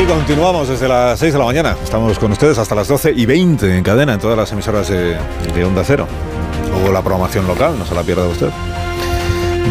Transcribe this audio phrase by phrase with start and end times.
[0.00, 1.76] Aquí continuamos desde las 6 de la mañana.
[1.84, 5.18] Estamos con ustedes hasta las 12 y 20 en cadena en todas las emisoras de,
[5.54, 6.08] de Onda Cero.
[6.70, 8.48] Luego la programación local, no se la pierda usted.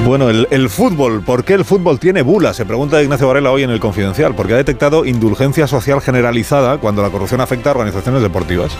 [0.05, 2.55] Bueno, el, fútbol, ¿por qué el fútbol tiene bula?
[2.55, 7.03] Se pregunta Ignacio Varela hoy en el Confidencial, porque ha detectado indulgencia social generalizada cuando
[7.03, 8.71] la corrupción afecta a organizaciones deportivas.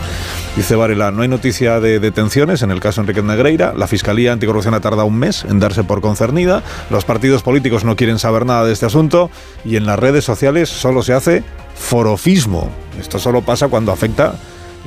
[0.56, 4.74] Dice Varela, no hay noticia de detenciones en el caso Enrique Negreira, la Fiscalía Anticorrupción
[4.74, 8.64] ha tardado un mes en darse por concernida, los partidos políticos no quieren saber nada
[8.64, 9.30] de este asunto
[9.64, 11.44] y en las redes sociales solo se hace
[11.76, 12.70] forofismo.
[12.98, 14.34] Esto solo pasa cuando afecta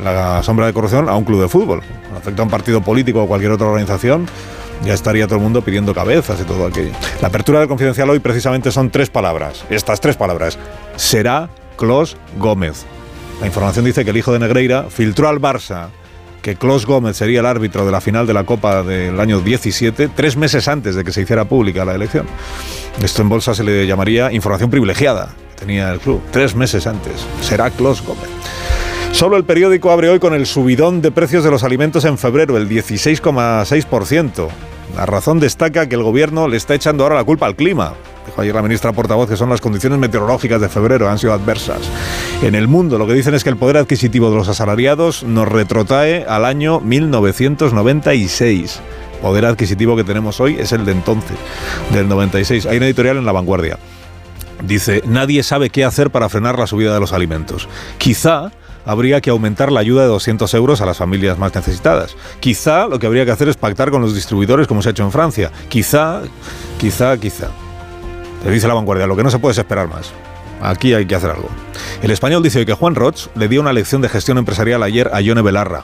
[0.04, 1.82] la sombra de corrupción a un club de fútbol.
[2.18, 4.28] Afecta a un partido político o cualquier otra organización,
[4.86, 6.92] ya estaría todo el mundo pidiendo cabezas y todo aquello.
[7.22, 9.64] La apertura del confidencial hoy precisamente son tres palabras.
[9.70, 10.58] Estas tres palabras.
[10.96, 12.86] Será Clos Gómez.
[13.42, 15.90] La información dice que el hijo de Negreira filtró al Barça
[16.44, 20.10] que Clos Gómez sería el árbitro de la final de la Copa del año 17,
[20.10, 22.28] tres meses antes de que se hiciera pública la elección.
[23.02, 27.14] Esto en bolsa se le llamaría información privilegiada, tenía el club, tres meses antes.
[27.42, 28.30] Será Clos Gómez.
[29.14, 32.58] Solo el periódico abre hoy con el subidón de precios de los alimentos en febrero,
[32.58, 34.48] el 16,6%.
[34.98, 37.94] La razón destaca que el gobierno le está echando ahora la culpa al clima.
[38.26, 41.82] Dijo ayer la ministra portavoz que son las condiciones meteorológicas de febrero, han sido adversas.
[42.42, 45.48] En el mundo lo que dicen es que el poder adquisitivo de los asalariados nos
[45.48, 48.82] retrotrae al año 1996.
[49.22, 51.38] Poder adquisitivo que tenemos hoy es el de entonces,
[51.94, 52.66] del 96.
[52.66, 53.78] Hay una editorial en La Vanguardia.
[54.64, 57.70] Dice, nadie sabe qué hacer para frenar la subida de los alimentos.
[58.00, 58.52] Quizá
[58.86, 62.16] habría que aumentar la ayuda de 200 euros a las familias más necesitadas.
[62.40, 65.04] Quizá lo que habría que hacer es pactar con los distribuidores como se ha hecho
[65.04, 65.52] en Francia.
[65.70, 66.22] Quizá,
[66.78, 67.50] quizá, quizá.
[68.44, 70.12] Te dice la vanguardia, lo que no se puede es esperar más.
[70.62, 71.50] Aquí hay que hacer algo.
[72.02, 75.22] El español dice que Juan Roch le dio una lección de gestión empresarial ayer a
[75.22, 75.84] Yone Belarra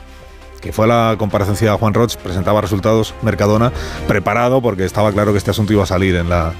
[0.60, 3.72] que fue la comparecencia de Juan Roch, presentaba resultados Mercadona
[4.06, 6.52] preparado porque estaba claro que este asunto iba a salir en la,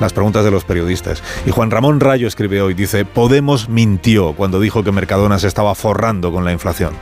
[0.00, 1.22] las preguntas de los periodistas.
[1.46, 5.74] Y Juan Ramón Rayo escribe hoy, dice, Podemos mintió cuando dijo que Mercadona se estaba
[5.74, 6.92] forrando con la inflación.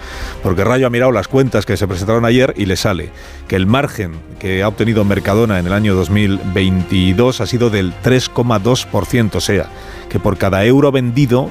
[0.43, 3.11] Porque Rayo ha mirado las cuentas que se presentaron ayer y le sale
[3.49, 9.35] que el margen que ha obtenido Mercadona en el año 2022 ha sido del 3,2%,
[9.35, 9.67] o sea,
[10.09, 11.51] que por cada euro vendido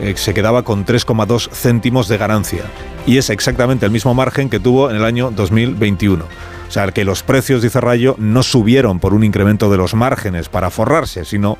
[0.00, 2.64] eh, se quedaba con 3,2 céntimos de ganancia.
[3.06, 6.24] Y es exactamente el mismo margen que tuvo en el año 2021.
[6.68, 10.48] O sea, que los precios, dice Rayo, no subieron por un incremento de los márgenes
[10.48, 11.56] para forrarse, sino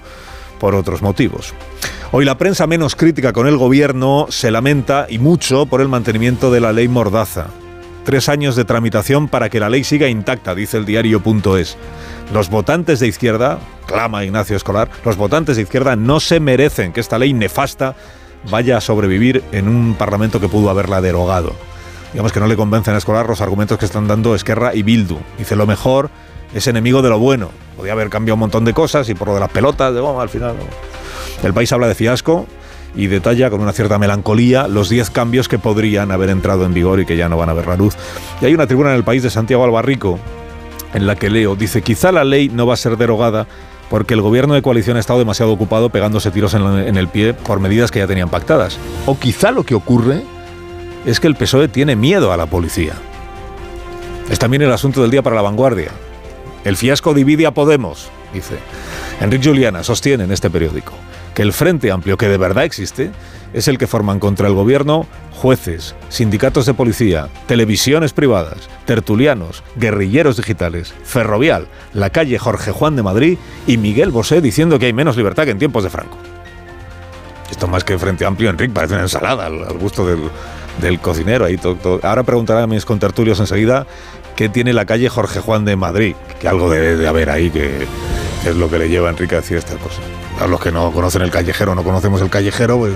[0.60, 1.54] por otros motivos.
[2.12, 6.50] Hoy la prensa menos crítica con el gobierno se lamenta y mucho por el mantenimiento
[6.50, 7.46] de la ley Mordaza.
[8.04, 11.76] Tres años de tramitación para que la ley siga intacta, dice el diario.es.
[12.32, 17.00] Los votantes de izquierda, clama Ignacio Escolar, los votantes de izquierda no se merecen que
[17.00, 17.94] esta ley nefasta
[18.50, 21.54] vaya a sobrevivir en un Parlamento que pudo haberla derogado.
[22.12, 25.18] Digamos que no le convencen a Escolar los argumentos que están dando Esquerra y Bildu.
[25.36, 26.10] Dice lo mejor
[26.54, 27.50] es enemigo de lo bueno.
[27.76, 30.22] Podía haber cambiado un montón de cosas y por lo de las pelotas, de goma,
[30.22, 30.54] al final.
[31.42, 32.46] El país habla de fiasco
[32.94, 37.00] y detalla con una cierta melancolía los 10 cambios que podrían haber entrado en vigor
[37.00, 37.94] y que ya no van a ver la luz.
[38.40, 40.18] Y hay una tribuna en el país de Santiago Albarrico
[40.94, 43.46] en la que leo, dice, quizá la ley no va a ser derogada
[43.90, 47.34] porque el gobierno de coalición ha estado demasiado ocupado pegándose tiros en, en, el pie
[47.34, 48.78] por medidas que ya tenían pactadas.
[49.06, 50.22] O quizá lo que ocurre
[51.06, 52.94] es que el PSOE tiene miedo a la policía.
[54.30, 55.90] Es también el asunto del día para la vanguardia.
[56.64, 58.56] El fiasco divide a Podemos, dice.
[59.20, 60.92] Enrique Juliana sostiene en este periódico
[61.38, 63.12] que el Frente Amplio, que de verdad existe,
[63.52, 70.36] es el que forman contra el gobierno jueces, sindicatos de policía, televisiones privadas, tertulianos, guerrilleros
[70.36, 73.38] digitales, Ferrovial, la calle Jorge Juan de Madrid
[73.68, 76.18] y Miguel Bosé diciendo que hay menos libertad que en tiempos de Franco.
[77.48, 81.44] Esto más que Frente Amplio, Enrique, parece una ensalada al, gusto del, cocinero.
[81.44, 81.56] Ahí.
[82.02, 83.86] Ahora preguntaré a mis contertulios enseguida
[84.34, 87.86] qué tiene la calle Jorge Juan de Madrid, que algo debe de haber ahí que
[88.46, 90.00] es lo que le lleva a Enrique a decir estas cosas.
[90.40, 92.94] A los que no conocen el callejero, no conocemos el callejero, pues,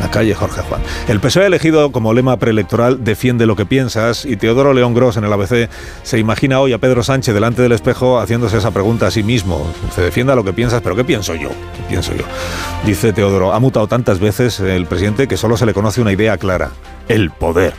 [0.00, 0.82] la calle Jorge Juan.
[1.08, 5.16] El PSOE ha elegido como lema preelectoral Defiende lo que piensas y Teodoro León Gross
[5.16, 5.70] en el ABC
[6.02, 9.66] se imagina hoy a Pedro Sánchez delante del espejo haciéndose esa pregunta a sí mismo.
[9.94, 11.48] Se defienda lo que piensas, pero ¿qué pienso yo?
[11.48, 12.24] ¿Qué pienso yo?
[12.84, 16.36] Dice Teodoro, ha mutado tantas veces el presidente que solo se le conoce una idea
[16.36, 16.70] clara,
[17.08, 17.74] el poder.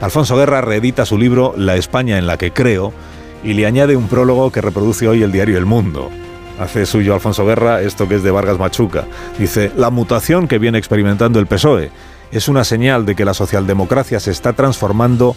[0.00, 2.92] Alfonso Guerra reedita su libro La España en la que creo
[3.42, 6.10] y le añade un prólogo que reproduce hoy el diario El Mundo.
[6.58, 9.04] Hace suyo Alfonso Guerra esto que es de Vargas Machuca.
[9.38, 11.90] Dice, la mutación que viene experimentando el PSOE
[12.32, 15.36] es una señal de que la socialdemocracia se está transformando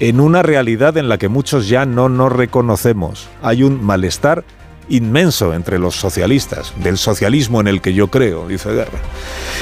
[0.00, 3.28] en una realidad en la que muchos ya no nos reconocemos.
[3.42, 4.44] Hay un malestar
[4.88, 8.98] inmenso entre los socialistas, del socialismo en el que yo creo, dice Guerra.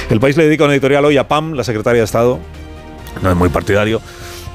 [0.09, 2.39] El país le dedica un editorial hoy a Pam, la secretaria de Estado,
[3.21, 4.01] no es muy partidario,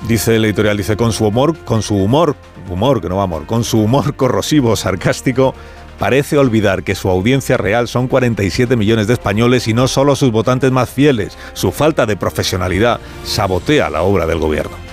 [0.07, 2.37] dice el editorial, dice, con su humor, con su humor,
[2.71, 5.55] humor que no amor, con su humor corrosivo, sarcástico,
[5.99, 10.31] parece olvidar que su audiencia real son 47 millones de españoles y no solo sus
[10.31, 11.37] votantes más fieles.
[11.55, 14.88] Su falta de profesionalidad sabotea la obra del gobierno.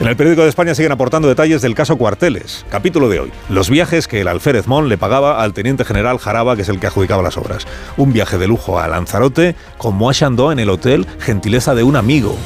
[0.00, 2.66] En el periódico de España siguen aportando detalles del caso Cuarteles.
[2.70, 3.32] Capítulo de hoy.
[3.48, 6.80] Los viajes que el alférez Mon le pagaba al teniente general Jaraba, que es el
[6.80, 7.66] que adjudicaba las obras.
[7.96, 10.12] Un viaje de lujo a Lanzarote con Moa
[10.52, 12.36] en el hotel, gentileza de un amigo.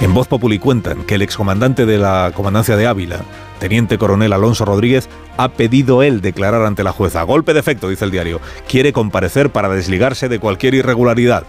[0.00, 3.20] En Voz Populi cuentan que el excomandante de la comandancia de Ávila,
[3.58, 7.22] teniente coronel Alonso Rodríguez, ha pedido él declarar ante la jueza.
[7.22, 8.40] Golpe de efecto, dice el diario.
[8.68, 11.44] Quiere comparecer para desligarse de cualquier irregularidad.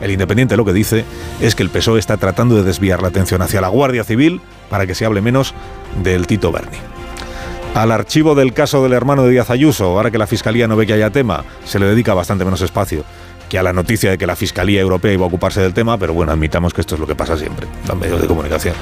[0.00, 1.04] El Independiente lo que dice
[1.40, 4.40] es que el PSOE está tratando de desviar la atención hacia la Guardia Civil
[4.72, 5.52] para que se hable menos
[6.02, 6.78] del Tito Berni.
[7.74, 10.86] Al archivo del caso del hermano de Díaz Ayuso, ahora que la Fiscalía no ve
[10.86, 13.04] que haya tema, se le dedica bastante menos espacio
[13.52, 16.14] que a la noticia de que la Fiscalía Europea iba a ocuparse del tema, pero
[16.14, 18.74] bueno, admitamos que esto es lo que pasa siempre, los medios de comunicación.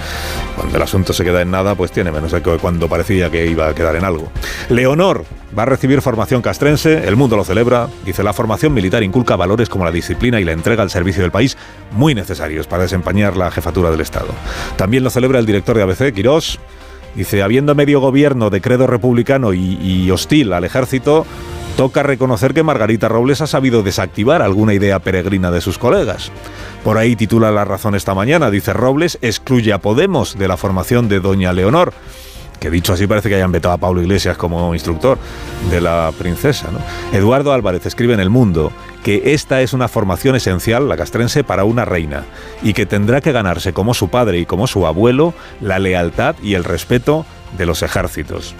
[0.54, 3.48] Cuando el asunto se queda en nada, pues tiene menos de que cuando parecía que
[3.48, 4.30] iba a quedar en algo.
[4.68, 5.24] Leonor
[5.58, 9.68] va a recibir formación castrense, el mundo lo celebra, dice la formación militar inculca valores
[9.68, 11.56] como la disciplina y la entrega al servicio del país,
[11.90, 14.28] muy necesarios para desempeñar la jefatura del Estado.
[14.76, 16.60] También lo celebra el director de ABC, Quirós,
[17.16, 21.26] dice, habiendo medio gobierno de credo republicano y hostil al ejército,
[21.80, 26.30] toca reconocer que Margarita Robles ha sabido desactivar alguna idea peregrina de sus colegas.
[26.84, 31.08] Por ahí titula La Razón esta mañana, dice Robles, excluye a Podemos de la formación
[31.08, 31.94] de Doña Leonor
[32.60, 35.16] que dicho así parece que hayan vetado a Pablo Iglesias como instructor
[35.70, 36.68] de la princesa.
[37.14, 38.72] Eduardo Álvarez escribe en El Mundo
[39.02, 42.26] que esta es una formación esencial, la castrense, para una reina,
[42.62, 45.32] y que tendrá que ganarse como su padre y como su abuelo
[45.62, 47.24] la lealtad y el respeto
[47.56, 48.54] de los ejércitos.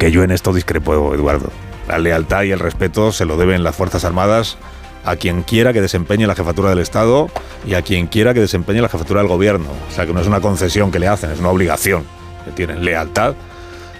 [0.00, 1.52] Que yo en esto discrepo, Eduardo.
[1.90, 4.58] La lealtad y el respeto se lo deben las Fuerzas Armadas
[5.04, 7.28] a quien quiera que desempeñe la jefatura del Estado
[7.66, 9.66] y a quien quiera que desempeñe la jefatura del gobierno.
[9.88, 12.04] O sea que no es una concesión que le hacen, es una obligación.
[12.44, 13.34] Que tienen lealtad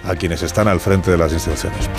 [0.04, 1.90] a quienes están al frente de las instituciones.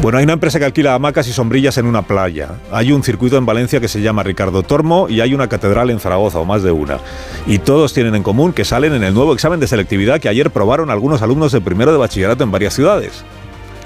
[0.00, 2.50] Bueno, hay una empresa que alquila hamacas y sombrillas en una playa.
[2.70, 5.98] Hay un circuito en Valencia que se llama Ricardo Tormo y hay una catedral en
[5.98, 7.00] Zaragoza, o más de una.
[7.48, 10.52] Y todos tienen en común que salen en el nuevo examen de selectividad que ayer
[10.52, 13.24] probaron algunos alumnos de primero de bachillerato en varias ciudades.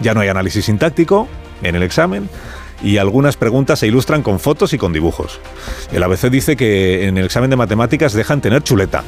[0.00, 1.28] Ya no hay análisis sintáctico
[1.62, 2.28] en el examen
[2.82, 5.40] y algunas preguntas se ilustran con fotos y con dibujos.
[5.92, 9.04] El ABC dice que en el examen de matemáticas dejan tener chuleta.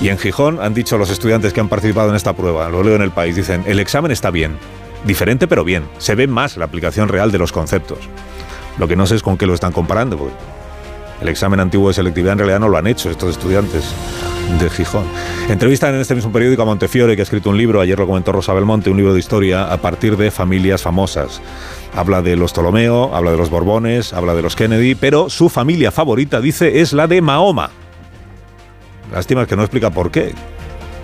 [0.00, 2.94] Y en Gijón han dicho los estudiantes que han participado en esta prueba, lo leo
[2.94, 4.56] en el país, dicen, el examen está bien,
[5.04, 7.98] diferente pero bien, se ve más la aplicación real de los conceptos.
[8.78, 10.30] Lo que no sé es con qué lo están comparando,
[11.20, 13.92] el examen antiguo de selectividad en realidad no lo han hecho estos estudiantes
[14.60, 15.04] de Gijón.
[15.48, 18.32] Entrevistan en este mismo periódico a Montefiore, que ha escrito un libro, ayer lo comentó
[18.32, 21.40] Rosa Belmonte, un libro de historia a partir de familias famosas.
[21.94, 25.90] Habla de los Ptolomeo, habla de los Borbones, habla de los Kennedy, pero su familia
[25.90, 27.70] favorita, dice, es la de Mahoma.
[29.12, 30.34] Lástima que no explica por qué.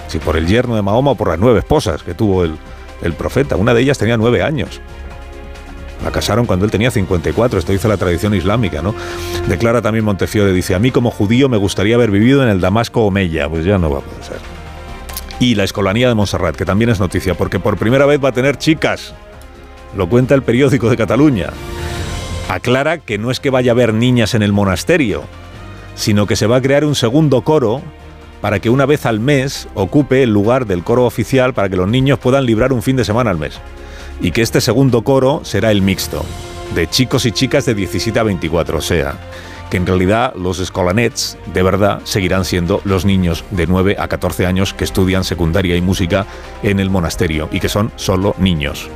[0.08, 2.56] Si por el yerno de Mahoma o por las nueve esposas que tuvo el,
[3.02, 3.56] el profeta.
[3.56, 4.80] Una de ellas tenía nueve años.
[6.04, 8.94] La casaron cuando él tenía 54, esto dice la tradición islámica, ¿no?
[9.48, 13.06] Declara también Montefiore, dice, a mí como judío me gustaría haber vivido en el Damasco
[13.06, 14.36] Omeya, pues ya no va a poder ser.
[15.40, 18.32] Y la escolanía de Montserrat, que también es noticia, porque por primera vez va a
[18.32, 19.14] tener chicas.
[19.96, 21.48] Lo cuenta el periódico de Cataluña.
[22.50, 25.24] Aclara que no es que vaya a haber niñas en el monasterio,
[25.94, 27.80] sino que se va a crear un segundo coro
[28.42, 31.88] para que una vez al mes ocupe el lugar del coro oficial para que los
[31.88, 33.58] niños puedan librar un fin de semana al mes
[34.20, 36.24] y que este segundo coro será el mixto,
[36.74, 39.18] de chicos y chicas de 17 a 24, o sea,
[39.70, 44.46] que en realidad los escolanets de verdad seguirán siendo los niños de 9 a 14
[44.46, 46.26] años que estudian secundaria y música
[46.62, 48.88] en el monasterio y que son solo niños.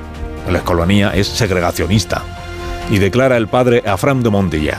[0.51, 2.23] La escolanía es segregacionista.
[2.91, 4.79] Y declara el padre Afram de Montilla.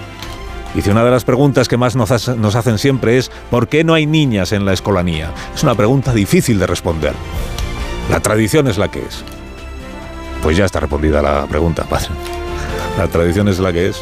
[0.74, 3.94] Dice, una de las preguntas que más nos, nos hacen siempre es ¿por qué no
[3.94, 5.32] hay niñas en la escolanía?
[5.54, 7.14] Es una pregunta difícil de responder.
[8.10, 9.24] La tradición es la que es.
[10.42, 12.08] Pues ya está respondida la pregunta, padre.
[12.98, 14.02] La tradición es la que es.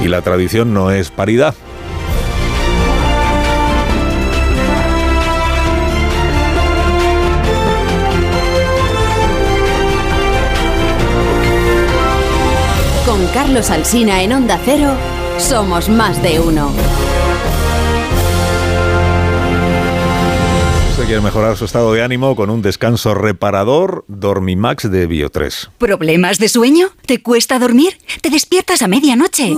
[0.00, 1.54] Y la tradición no es paridad.
[13.06, 14.90] Con Carlos Alsina en Onda Cero,
[15.38, 16.70] somos más de uno.
[21.12, 25.68] Quiere mejorar su estado de ánimo con un descanso reparador, Dormimax de Bio3.
[25.76, 26.88] ¿Problemas de sueño?
[27.04, 27.98] ¿Te cuesta dormir?
[28.22, 29.54] ¿Te despiertas a medianoche?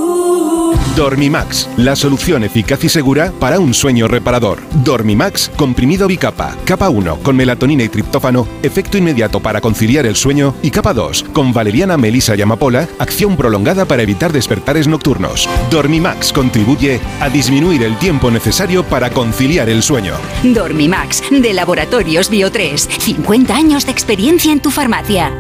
[0.97, 4.59] Dormimax, la solución eficaz y segura para un sueño reparador.
[4.85, 6.57] Dormimax, comprimido bicapa.
[6.65, 10.57] Capa 1, con melatonina y triptófano, efecto inmediato para conciliar el sueño.
[10.61, 15.49] Y capa 2, con valeriana, melisa y amapola, acción prolongada para evitar despertares nocturnos.
[15.71, 20.15] Dormimax contribuye a disminuir el tiempo necesario para conciliar el sueño.
[20.43, 22.89] Dormimax, de Laboratorios Bio3.
[23.01, 25.31] 50 años de experiencia en tu farmacia.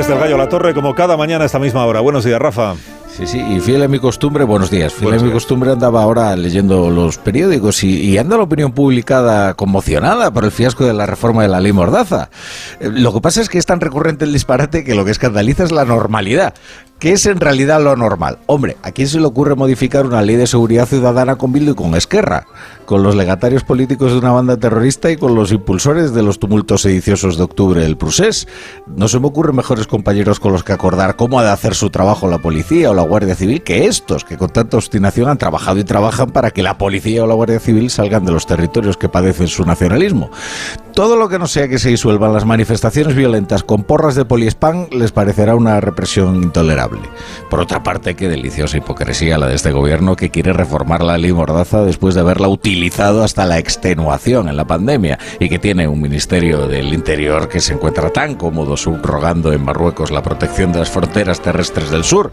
[0.00, 2.00] Aquí está el gallo La Torre, como cada mañana a esta misma hora.
[2.00, 2.74] Buenos días, Rafa.
[3.14, 4.94] Sí, sí, y fiel a mi costumbre, buenos días.
[4.94, 5.42] Fiel Buenos a mi días.
[5.42, 10.52] costumbre andaba ahora leyendo los periódicos y, y anda la opinión publicada conmocionada por el
[10.52, 12.30] fiasco de la reforma de la ley Mordaza.
[12.80, 15.64] Eh, Lo que pasa es que es tan recurrente el disparate que lo que escandaliza
[15.64, 16.54] es la normalidad.
[17.00, 18.40] ¿Qué es en realidad lo normal?
[18.44, 21.74] Hombre, ¿a quién se le ocurre modificar una ley de seguridad ciudadana con Bildu y
[21.74, 22.46] con Esquerra?
[22.84, 26.82] Con los legatarios políticos de una banda terrorista y con los impulsores de los tumultos
[26.82, 28.46] sediciosos de octubre del Prusés.
[28.86, 31.88] No se me ocurren mejores compañeros con los que acordar cómo ha de hacer su
[31.88, 35.78] trabajo la policía o la Guardia Civil que estos, que con tanta obstinación han trabajado
[35.78, 39.08] y trabajan para que la policía o la Guardia Civil salgan de los territorios que
[39.08, 40.30] padecen su nacionalismo.
[40.94, 44.88] Todo lo que no sea que se disuelvan las manifestaciones violentas con porras de poliespan
[44.90, 47.00] les parecerá una represión intolerable.
[47.48, 51.32] Por otra parte, qué deliciosa hipocresía la de este gobierno que quiere reformar la ley
[51.32, 56.00] Mordaza después de haberla utilizado hasta la extenuación en la pandemia y que tiene un
[56.00, 60.90] Ministerio del Interior que se encuentra tan cómodo subrogando en Marruecos la protección de las
[60.90, 62.32] fronteras terrestres del sur.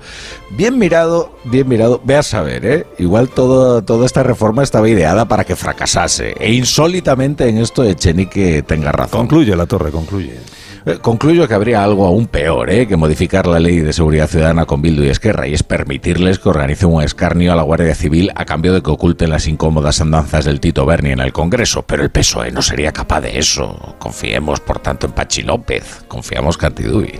[0.51, 2.01] Bien mirado, bien mirado.
[2.03, 2.87] Ve a saber, ¿eh?
[2.97, 6.35] Igual todo, toda esta reforma estaba ideada para que fracasase.
[6.39, 9.21] E insólitamente en esto Echenique tenga razón.
[9.21, 10.39] Concluye La Torre, concluye.
[10.85, 12.87] Eh, Concluyo que habría algo aún peor ¿eh?
[12.87, 16.47] que modificar la ley de seguridad ciudadana con Bildu y Esquerra y es permitirles que
[16.47, 20.45] organicen un escarnio a la Guardia Civil a cambio de que oculten las incómodas andanzas
[20.45, 21.83] del Tito Berni en el Congreso.
[21.83, 23.95] Pero el PSOE no sería capaz de eso.
[23.99, 26.03] Confiemos, por tanto, en Pachi López.
[26.07, 27.19] Confiamos que Antidubi.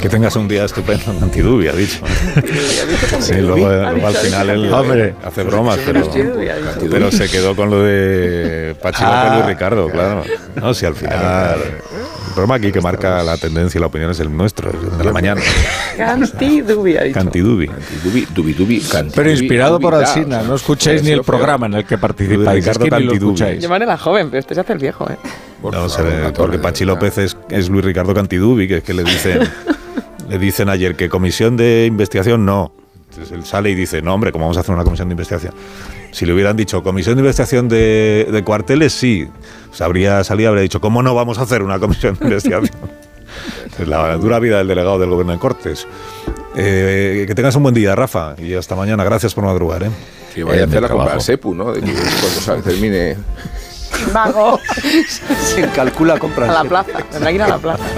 [0.00, 2.00] Que tengas un día estupendo en Antidubi, ha dicho.
[3.20, 5.14] Sí, luego, luego al final él Hombre.
[5.24, 6.10] hace bromas, pero,
[6.90, 10.24] pero se quedó con lo de Pachi López y Ricardo, claro.
[10.56, 11.56] No, si al final...
[12.34, 15.04] El programa aquí que marca la tendencia y la opinión es el nuestro, el de
[15.04, 15.40] la mañana.
[15.96, 17.14] Cantidubi, ha dicho.
[17.14, 17.70] Cantidubi.
[18.02, 21.84] Dubi, dubi, dubi, canti, Pero inspirado por Alsina, no escucháis ni el programa en el
[21.84, 22.64] que participáis.
[22.64, 23.34] Ricardo Es que ni lo Cantidubi.
[23.34, 23.62] escucháis.
[23.62, 25.16] Yo joven, pero este se hace el viejo, ¿eh?
[25.64, 26.84] Por No, favor, se ve, la porque Pachi.
[26.84, 29.40] López es, es Luis Ricardo Cantidubi, que es que le dicen,
[30.28, 32.70] le dicen ayer que comisión de investigación no.
[33.08, 35.54] Entonces él sale y dice, no hombre, ¿cómo vamos a hacer una comisión de investigación?
[36.12, 39.26] Si le hubieran dicho comisión de investigación de, de cuarteles, sí.
[39.72, 42.26] O sea, habría salido y habría dicho, ¿cómo no vamos a hacer una comisión de
[42.26, 42.70] investigación?
[43.80, 45.88] Es la dura vida del delegado del gobierno de Cortes.
[46.54, 49.02] Eh, que tengas un buen día, Rafa, y hasta mañana.
[49.02, 49.82] Gracias por madrugar.
[49.82, 49.90] ¿eh?
[50.34, 51.72] Que vaya Eh, a hacer la compra al Sepu, ¿no?
[51.72, 51.92] De que
[52.44, 53.16] cuando se termine.
[54.12, 54.60] Vago.
[55.08, 56.50] Se calcula compras.
[56.50, 56.98] A la plaza.
[57.10, 57.84] Tendrá que ir a la plaza.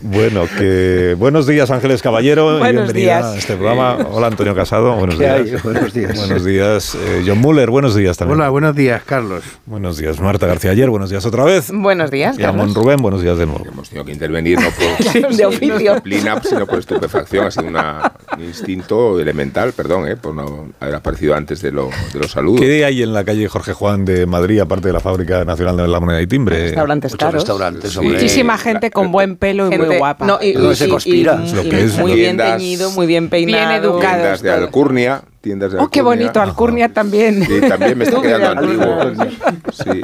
[0.00, 3.24] Bueno, que buenos días Ángeles Caballero y Buenos bienvenida días.
[3.26, 3.98] a este programa.
[4.10, 5.34] Hola Antonio Casado, buenos ¿Qué días.
[5.40, 5.56] hay?
[5.62, 6.16] Buenos días.
[6.16, 6.94] Buenos días.
[6.94, 8.38] Eh, John Muller, buenos días también.
[8.40, 9.42] Hola, buenos días, Carlos.
[9.66, 11.70] Buenos días Marta García Ayer, buenos días otra vez.
[11.72, 12.42] Buenos días, Y.
[12.42, 13.64] Rubén, buenos días de nuevo.
[13.66, 15.78] Hemos tenido que intervenir no por De oficio.
[15.94, 17.46] disciplina, sino por estupefacción.
[17.46, 20.16] Ha sido una- un instinto elemental, perdón, ¿eh?
[20.16, 22.60] por no haber aparecido antes de, lo, de los saludos.
[22.60, 25.88] ¿Qué hay en la calle Jorge Juan de Madrid, aparte de la Fábrica Nacional de
[25.88, 26.58] la Moneda y Timbre?
[26.64, 27.42] Restaurantes Muchos caros.
[27.42, 27.98] restaurantes, Sí.
[27.98, 28.14] hombre.
[28.14, 30.26] Muchísima gente con buen pelo y muy guapa.
[30.26, 31.40] No, y, No y- se y- conspira.
[31.42, 33.74] y- Es lo que es, muy bien teñido, muy bien peinado.
[33.94, 34.14] educado.
[34.16, 34.50] Tiendas de.
[34.50, 35.22] Alcurnia.
[35.40, 36.24] Tiendas de Oh, qué Alcurnia.
[36.26, 37.44] bonito, Alcurnia también.
[37.44, 39.26] Sí, también me está quedando antiguo.
[39.72, 40.00] Sí.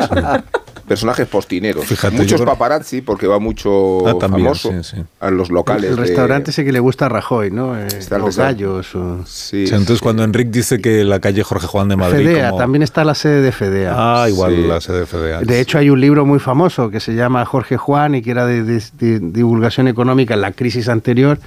[0.87, 1.87] Personajes postineros.
[1.87, 5.03] Fíjate, Muchos creo- paparazzi, porque va mucho Ah, también, famoso sí, sí.
[5.19, 5.91] a los locales.
[5.91, 7.75] el de- restaurante ese que le gusta a Rajoy, ¿no?
[7.79, 8.95] Eh, Está los gallos.
[8.95, 9.25] O...
[9.27, 10.03] Sí, O sea, entonces sí.
[10.03, 12.27] cuando Enrique dice que la calle Jorge Juan de Madrid...
[12.27, 13.93] Fedea, como- también está la sede de Fedea.
[13.97, 14.63] Ah, igual Sí.
[14.69, 15.41] la sede de Fedea.
[15.41, 18.45] De hecho, hay un libro muy famoso que se llama Jorge Juan y que era
[18.45, 21.39] de, de- de divulgación económica en la crisis anterior,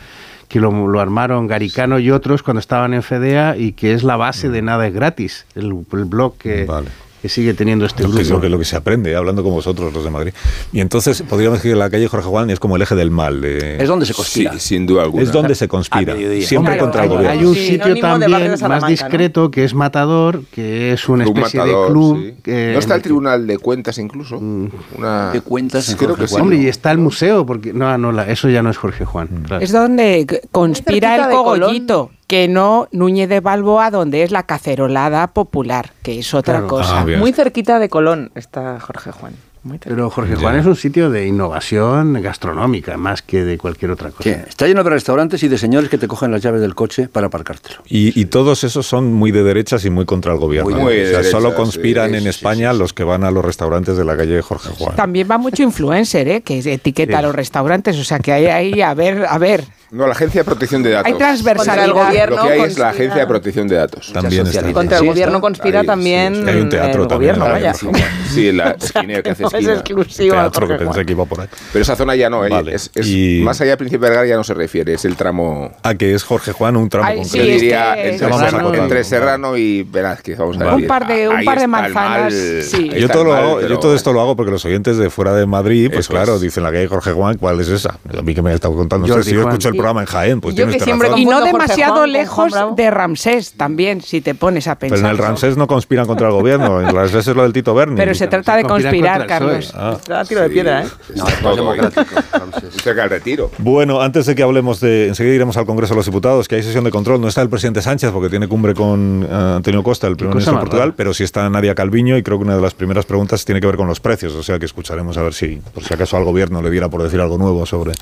[0.48, 4.16] que lo, lo armaron Garicano y otros cuando estaban en Fedea y que es la
[4.16, 6.88] base de Nada es Gratis, el, el blog que, Vale.
[7.22, 8.42] Que sigue teniendo este Lo que, es lo, grupo.
[8.44, 10.34] que, lo que se aprende, hablando con vosotros, los de Madrid.
[10.72, 13.42] Y entonces podríamos decir que la calle Jorge Juan es como el eje del mal.
[13.42, 14.60] de- Es donde se Sí, conspira.
[14.60, 15.24] sin duda alguna.
[15.24, 16.16] es donde se conspira.
[16.42, 17.40] Siempre Claro, contra el hay- gobierno.
[17.40, 18.92] Hay un Sí, sitio también más Salamanca, ¿no?
[18.92, 22.18] discreto que es Matador, que es una Club especie Matador, de club.
[22.18, 22.34] sí.
[22.44, 24.40] que- ¿No está el Tribunal de Cuentas incluso?
[24.40, 24.68] Mm.
[24.98, 25.32] Una...
[25.32, 26.36] De cuentas en Creo que sí.
[26.40, 29.28] Hombre, y está el museo, porque no, no, la- eso ya no es Jorge Juan.
[29.46, 29.64] claro.
[29.64, 32.12] Es donde conspira el cogollito.
[32.28, 36.68] Que no Núñez de Balboa, donde es la cacerolada popular, que es otra Claro.
[36.68, 37.00] cosa.
[37.02, 37.06] Ah.
[37.18, 39.34] Muy cerquita de Colón está Jorge Juan.
[39.64, 39.80] Muy.
[39.80, 40.40] Pero Jorge Ya.
[40.40, 44.24] Juan es un sitio de innovación gastronómica más que de cualquier otra cosa.
[44.24, 47.10] Sí, está lleno de restaurantes y de señores que te cogen las llaves del coche
[47.10, 47.78] para aparcártelo.
[47.88, 50.70] Y, y todos esos son muy de derechas y muy contra el gobierno.
[50.70, 52.80] Muy- muy de o sea, solo conspiran sí, en España sí, sí.
[52.80, 54.96] los que van a los restaurantes de la calle Jorge Juan.
[54.96, 56.42] También va mucho influencer, ¿eh?
[56.42, 60.06] que etiqueta a los restaurantes, o sea que hay ahí, a ver, a ver, No,
[60.06, 61.06] la Agencia de Protección de Datos.
[61.12, 61.86] hay transversalidad.
[61.86, 62.36] Contra el gobierno.
[62.36, 64.12] Lo que hay es la conspira- Agencia de Protección de Datos.
[64.14, 64.74] También está.
[64.74, 66.50] Contra el Sí, gobierno conspira Ahí, sí, también sí.
[66.50, 67.36] Hay un teatro el también.
[67.40, 67.74] gobierno, vaya.
[67.74, 69.74] Sí, la esquina que hace No es esquina.
[69.74, 70.36] exclusiva.
[70.42, 71.48] Teatro que pensé que iba por ahí.
[71.72, 72.50] Pero esa zona ya no, ¿eh?
[72.50, 72.76] Vale.
[72.76, 75.72] es, es- Y- más allá de Príncipe Vergara ya no se refiere, es el tramo...
[75.84, 77.56] A que es Jorge Juan un tramo Ay, Yo sí, concreto.
[77.56, 80.82] es diría que- entre, Serrano, entre Serrano y Velázquez, vamos a decir.
[80.82, 82.90] Un par de- un par de manzanas, sí.
[82.98, 85.46] Yo todo, lo hago, yo todo esto lo hago porque los oyentes de fuera de
[85.46, 86.42] Madrid, pues claro, es.
[86.42, 87.98] dicen la calle Jorge Juan, ¿cuál es esa?
[88.18, 90.66] A mí que me ha estado contando yo escucho el programa en Jaén, pues Yo
[90.66, 91.22] tiene que usted siempre razón.
[91.22, 95.12] Y no demasiado Juan lejos de Ramsés también, si te pones a Pero pensar.
[95.12, 97.74] en el Ramsés no conspiran contra el gobierno, en el Ramsés es lo del Tito
[97.74, 97.96] Berni.
[97.96, 99.28] Pero se trata de Conspirar.
[99.28, 99.74] Carlos.
[99.76, 99.96] Ah.
[99.98, 100.88] Está a tiro de piedra, ¿eh?
[101.16, 102.06] No, es más democrático.
[102.32, 102.74] Ramsés.
[102.84, 103.52] Cerca del retiro.
[103.58, 105.08] Bueno, antes de que hablemos de.
[105.08, 107.22] Enseguida iremos al Congreso de los Diputados, que hay sesión de control.
[107.22, 110.54] No está el presidente Sánchez porque tiene cumbre con eh, Antonio Costa, el primer ministro
[110.54, 110.94] de Portugal, rara.
[110.96, 113.68] pero sí está Nadia Calviño y creo que una de las primeras preguntas tiene que
[113.68, 114.34] ver con los precios.
[114.36, 117.04] O sea que escucharemos a ver si, por si acaso al gobierno le diera por
[117.04, 117.94] decir algo nuevo sobre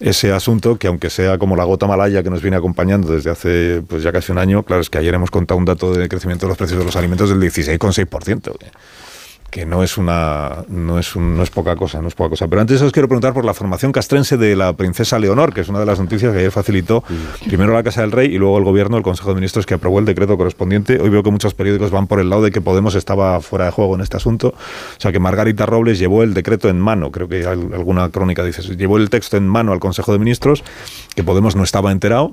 [0.00, 3.82] ese asunto, que aunque sea como la gota malaya que nos viene acompañando desde hace
[3.86, 6.46] pues ya casi un año, claro, es que ayer hemos contado un dato de crecimiento
[6.46, 8.56] de los precios de los alimentos del 16,6%.
[9.50, 12.48] Que- no es una no es un- no es poca cosa, no es poca cosa.
[12.48, 15.68] Pero antes os quiero preguntar por la formación castrense de la princesa Leonor, que es
[15.68, 17.02] una de las noticias que ayer facilitó
[17.46, 19.98] primero la Casa del Rey y luego el gobierno, el Consejo de Ministros que aprobó
[19.98, 21.00] el decreto correspondiente.
[21.00, 23.70] Hoy veo que muchos periódicos van por el lado de que Podemos estaba fuera de
[23.70, 24.48] juego en este asunto.
[24.48, 28.42] O sea que Margarita Robles llevó el decreto en mano, creo que al- alguna crónica
[28.44, 30.64] dice, llevó el texto en mano al Consejo de Ministros,
[31.14, 32.32] que Podemos no estaba enterado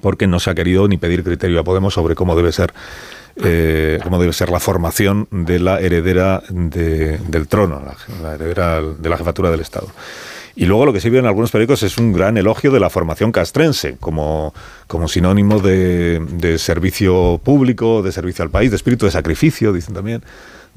[0.00, 2.72] porque no se ha querido ni pedir criterio a Podemos sobre cómo debe ser
[3.40, 8.82] eh, cómo debe ser la formación de la heredera de- del trono, la, la heredera
[8.82, 9.86] de la jefatura del Estado.
[10.56, 12.90] Y luego lo que sí veo en algunos periódicos es un gran elogio de la
[12.90, 14.52] formación castrense, como,
[14.88, 20.24] como sinónimo de servicio público, de servicio al país, de espíritu de sacrificio, dicen también,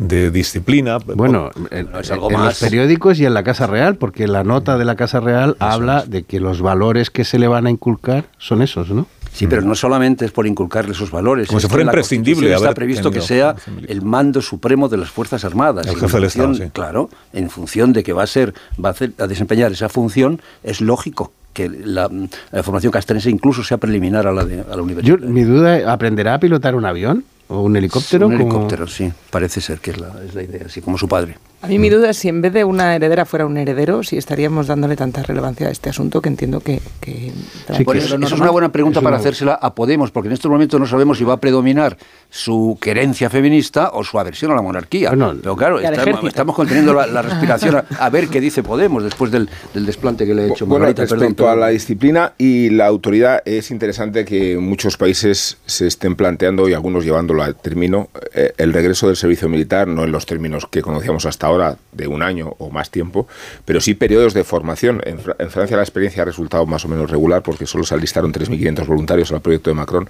[0.02, 0.98] de disciplina.
[0.98, 2.46] Bueno, en, No, es algo en más.
[2.48, 6.04] los periódicos y en la Casa Real, porque la nota de la Casa Real habla
[6.06, 9.06] de que los valores que se le van a inculcar son esos, ¿no?
[9.32, 11.48] Sí, pero no solamente es por inculcarle esos valores.
[11.48, 13.56] Como si fuera imprescindible Está previsto que sea
[13.88, 15.88] el mando supremo de las Fuerzas Armadas.
[15.88, 16.64] El jefe del Estado, sí.
[16.74, 20.42] Claro, en función de que va a ser, va a, hacer- a desempeñar esa función,
[20.64, 22.10] es lógico que la,
[22.52, 25.20] la formación castrense incluso sea preliminar a la, de, a la Yo, universidad.
[25.20, 28.28] mi duda, ¿aprenderá a pilotar un avión o un helicóptero?
[28.28, 29.12] Un como- helicóptero, sí.
[29.30, 31.38] Parece ser que es la, es la idea, así como su padre.
[31.64, 34.18] A mí mi duda es si en vez de una heredera fuera un heredero, si
[34.18, 36.82] estaríamos dándole tanta relevancia a este asunto que entiendo que...
[37.00, 37.32] que
[37.78, 38.42] Sí, Por que eso, es eso es normal.
[38.42, 41.18] una buena pregunta Es para una- hacérsela a Podemos, porque en estos momentos no sabemos
[41.20, 41.98] si va a predominar
[42.30, 45.10] su querencia feminista o su aversión a la monarquía.
[45.10, 49.32] Bueno, Pero claro, estamos, conteniendo la, la respiración a, a ver qué dice Podemos después
[49.32, 51.04] del, del desplante que le ha hecho Bueno, Margarita.
[51.04, 56.16] respecto perdón, a la disciplina y la autoridad, es interesante que muchos países se estén
[56.16, 60.26] planteando, y algunos llevándolo a término, eh, el regreso del servicio militar, no en los
[60.26, 61.51] términos que conocíamos hasta ahora,
[61.92, 63.28] de un año o más tiempo,
[63.66, 65.02] pero sí periodos de formación.
[65.06, 68.34] En, en Francia la experiencia ha resultado más o menos regular, porque solo se alistaron
[68.34, 70.10] 3.500 voluntarios al proyecto de Macron,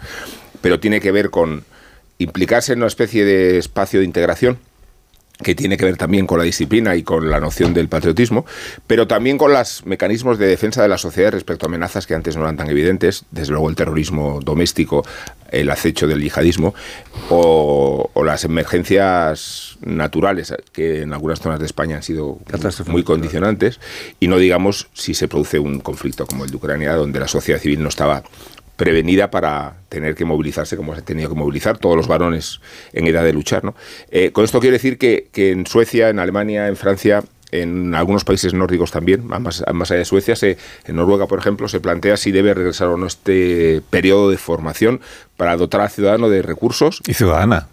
[0.62, 1.63] pero tiene que ver con
[2.17, 4.60] implicarse en una especie de espacio de integración
[5.41, 8.45] que tiene que ver también con la disciplina y con la noción del patriotismo,
[8.88, 12.36] pero también con los mecanismos de defensa de la sociedad respecto a amenazas que antes
[12.36, 15.04] no eran tan evidentes, desde luego el terrorismo doméstico,
[15.51, 16.73] el acecho del yihadismo
[17.29, 22.39] o, o las emergencias naturales que en algunas zonas de España han sido
[22.87, 23.79] muy condicionantes
[24.19, 27.59] y no digamos si se produce un conflicto como el de Ucrania donde la sociedad
[27.59, 28.23] civil no estaba
[28.81, 32.61] prevenida para tener que movilizarse como se ha tenido que movilizar todos los varones
[32.93, 33.63] en edad de luchar.
[33.63, 33.75] ¿no?
[34.09, 38.23] Eh, con esto quiero decir que, que en Suecia, en Alemania, en Francia, en algunos
[38.23, 42.17] países nórdicos también, más, más allá de Suecia, se, en Noruega, por ejemplo, se plantea
[42.17, 45.01] si debe regresar o no este periodo de formación
[45.37, 47.01] para dotar al ciudadano de recursos.
[47.07, 47.67] Y ciudadana.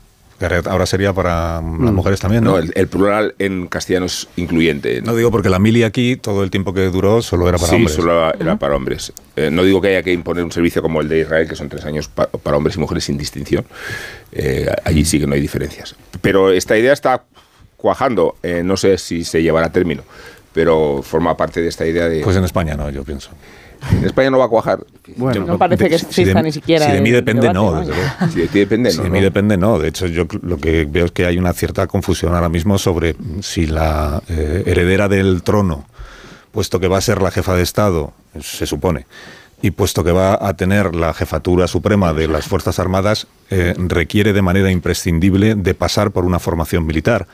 [0.67, 2.53] ahora sería para las mujeres también, ¿no?
[2.53, 5.03] No, el, el plural en castellano es incluyente.
[5.03, 7.77] No digo porque la mili aquí, todo el tiempo que duró, solo era para sí,
[7.77, 7.95] hombres.
[7.97, 9.13] solo era para hombres.
[9.37, 11.69] Eh, no digo que haya que imponer un servicio como el de Israel, que son
[11.69, 13.65] tres años pa- para hombres y mujeres sin distinción.
[14.33, 15.97] Eh, allí sí que no hay diferencias.
[16.21, 17.25] Pero esta idea está
[17.79, 18.37] cuajando.
[18.43, 20.03] Eh, no sé si se llevará a término,
[20.53, 22.21] pero forma parte de esta idea de...
[22.23, 23.31] Pues en España no, yo pienso.
[23.93, 24.81] en España no va a cuajar.
[25.17, 27.55] Bueno, No parece que de- si exista de- ni siquiera Si de mí depende, debate,
[27.55, 27.87] no, vaya.
[27.87, 28.33] desde luego.
[28.35, 29.25] Si de ti depende, Si no, de mí no.
[29.25, 29.79] depende, no.
[29.79, 33.15] De hecho, yo lo que veo es que hay una cierta confusión ahora mismo sobre
[33.41, 35.87] si la eh, heredera del trono,
[36.51, 39.07] puesto que va a ser la jefa de Estado, se supone,
[39.63, 44.33] y puesto que va a tener la jefatura suprema de las Fuerzas Armadas, eh, requiere
[44.33, 47.27] de manera imprescindible de pasar por una formación militar.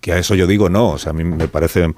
[0.00, 1.92] Que a eso yo digo no, o sea, a mí me parece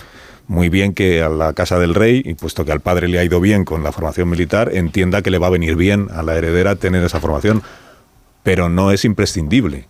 [0.47, 3.25] muy bien que a la casa del rey, y puesto que al padre le ha
[3.25, 6.35] ido bien con la formación militar, entienda que le va a venir bien a la
[6.37, 7.63] heredera tener esa formación,
[8.43, 9.87] pero no es imprescindible.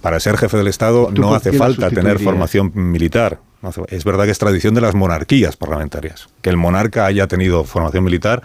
[0.00, 3.40] Para ser jefe del Estado ¿Tú no hace falta tener formación militar.
[3.62, 7.26] No hace- Es verdad que es tradición de las monarquías parlamentarias, que el monarca haya
[7.26, 8.42] tenido formación militar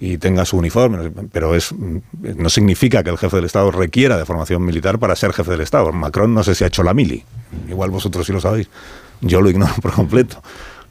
[0.00, 1.74] y tenga su uniforme, pero es
[2.22, 5.60] no significa que el jefe del Estado requiera de formación militar para ser jefe del
[5.60, 5.92] Estado.
[5.92, 7.22] Macron no sé si ha hecho la mili,
[7.68, 8.68] igual vosotros sí lo sabéis.
[9.20, 10.42] Yo lo ignoro por completo.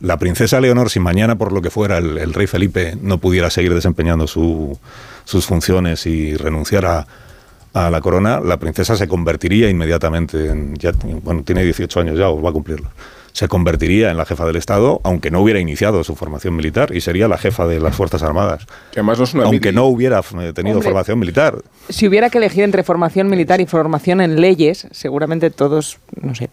[0.01, 3.73] La princesa Leonor, si mañana por lo que fuera el, rey Felipe no pudiera seguir
[3.73, 4.77] desempeñando su-
[5.25, 7.05] sus funciones y renunciara
[7.73, 10.91] a la corona, la princesa se convertiría inmediatamente en, ya,
[11.23, 12.89] bueno, tiene 18 años ya, o va a cumplirlo,
[13.33, 17.01] se convertiría en la jefa del Estado, aunque no hubiera iniciado su formación militar, y
[17.01, 18.65] sería la jefa de las Fuerzas Armadas.
[18.91, 19.75] Que además no es una aunque mili.
[19.75, 20.89] no hubiera eh, tenido Hombre.
[20.89, 21.55] formación militar.
[21.89, 26.49] Si hubiera que elegir entre formación militar y formación en leyes, seguramente todos, no sé,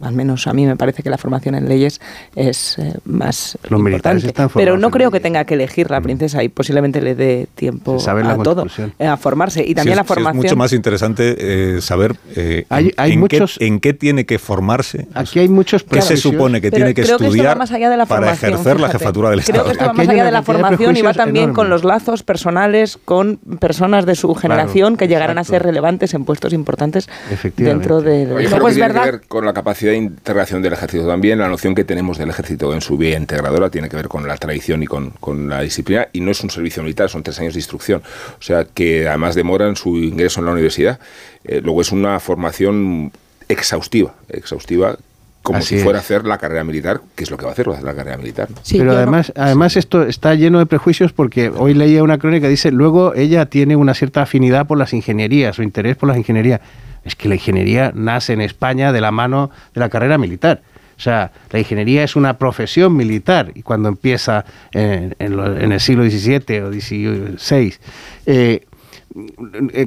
[0.00, 2.00] al menos a mí me parece que la formación en leyes
[2.34, 4.26] es eh, más Los militares importante.
[4.52, 7.98] están Pero no creo que tenga que elegir la princesa y posiblemente le dé tiempo
[8.06, 8.66] a todo,
[8.98, 9.64] eh, a formarse.
[9.66, 10.38] Y también es- la formación...
[10.44, 11.36] es mucho más interesante
[11.76, 15.06] eh, saber eh, Hay- en, hay en muchos- qué, en qué tiene que formarse.
[15.14, 17.90] Aquí hay muchos ¿Qué se supone que Pero tiene que creo que estudiar más allá
[17.90, 19.64] de la para ejercer la jefatura del Creo Estado?
[19.66, 22.22] que esto va más allá de la de formación y va también con los lazos
[22.22, 27.08] personales con personas de su generación que llegarán a ser relevantes en puestos importantes
[27.56, 28.20] dentro de...
[28.24, 31.06] Yo Luego creo que es verdad- que ver con la capacidad de integración del ejército
[31.06, 31.38] también.
[31.38, 34.36] La noción que tenemos del ejército en su vía integradora tiene que ver con la
[34.36, 36.08] tradición y con, con la disciplina.
[36.12, 38.02] Y no es un servicio militar, son tres años de instrucción.
[38.38, 40.98] O sea, que además demoran su ingreso en la universidad.
[41.44, 43.12] Eh, luego es una formación
[43.48, 44.96] exhaustiva, exhaustiva
[45.42, 47.52] como Así si fuera a hacer la carrera militar, que es lo que va a
[47.52, 48.50] hacer, va a hacer la carrera militar.
[48.50, 48.56] ¿no?
[48.62, 52.46] Sí, Pero no- además, además esto está lleno de prejuicios porque hoy leía una crónica
[52.46, 56.18] que dice, luego ella tiene una cierta afinidad por las ingenierías o interés por las
[56.18, 56.60] ingenierías.
[57.04, 60.62] Es que la ingeniería nace en España de la mano de la carrera militar.
[60.96, 65.80] O sea, la ingeniería es una profesión militar y cuando empieza en, en en el
[65.80, 67.74] siglo XVII o XVI,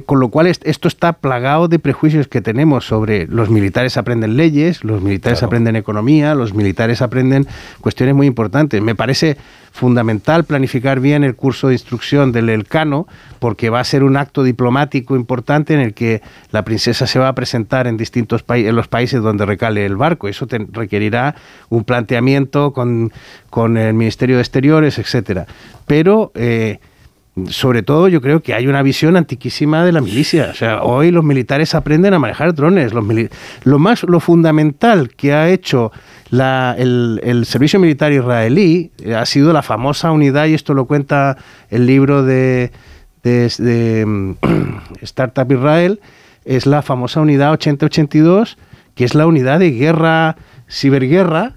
[0.04, 4.36] con lo cual est- esto está plagado de prejuicios que tenemos sobre los militares aprenden
[4.36, 7.46] leyes, los militares aprenden economía, los militares aprenden
[7.80, 8.82] cuestiones muy importantes.
[8.82, 9.36] Me parece
[9.72, 13.06] fundamental planificar bien el curso de instrucción del Elcano
[13.38, 16.20] porque va a ser un acto diplomático importante en el que
[16.52, 19.96] la princesa se va a presentar en distintos países, en los países donde recale el
[19.96, 20.28] barco.
[20.28, 21.34] Eso te- requerirá
[21.70, 23.10] un planteamiento con,
[23.50, 25.46] con el Ministerio de Exteriores, etcétera.
[25.86, 26.78] Pero eh,
[27.48, 30.48] sobre todo yo creo que hay una visión antiquísima de la milicia.
[30.50, 32.92] O sea, hoy los militares aprenden a manejar drones.
[33.64, 35.90] Lo más, lo fundamental que ha hecho
[36.30, 41.36] el, servicio militar israelí eh, ha sido la famosa unidad, y esto lo cuenta
[41.70, 42.70] el libro de,
[43.22, 44.32] de- de, mm,
[45.02, 46.00] Startup Israel,
[46.44, 48.58] es la famosa unidad 8082,
[48.94, 50.36] que es la unidad de guerra,
[50.70, 51.54] ciberguerra,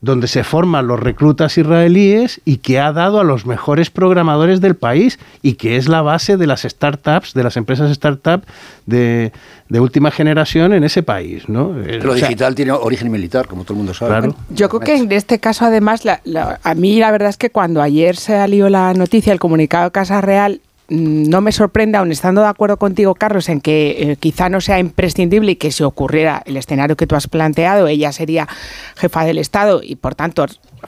[0.00, 4.76] donde se forman los reclutas israelíes y que ha dado a los mejores programadores del
[4.76, 8.42] país y que es la base de las startups, de las empresas startup
[8.86, 9.32] de,
[9.68, 11.48] de última generación en ese país.
[11.48, 11.74] ¿no?
[11.84, 14.10] Eh, Lo o sea, digital tiene origen militar, como todo el mundo sabe.
[14.12, 14.36] Claro.
[14.50, 17.50] Yo creo que en este caso, además, la- la- a mí la verdad es que
[17.50, 22.40] cuando ayer salió la noticia, el comunicado de Casa Real, no me sorprende, aun estando
[22.40, 26.42] de acuerdo contigo, Carlos, en que eh, quizá no sea imprescindible y que si ocurriera
[26.46, 28.48] el escenario que tú has planteado, ella sería
[28.96, 30.46] jefa del Estado y, por tanto,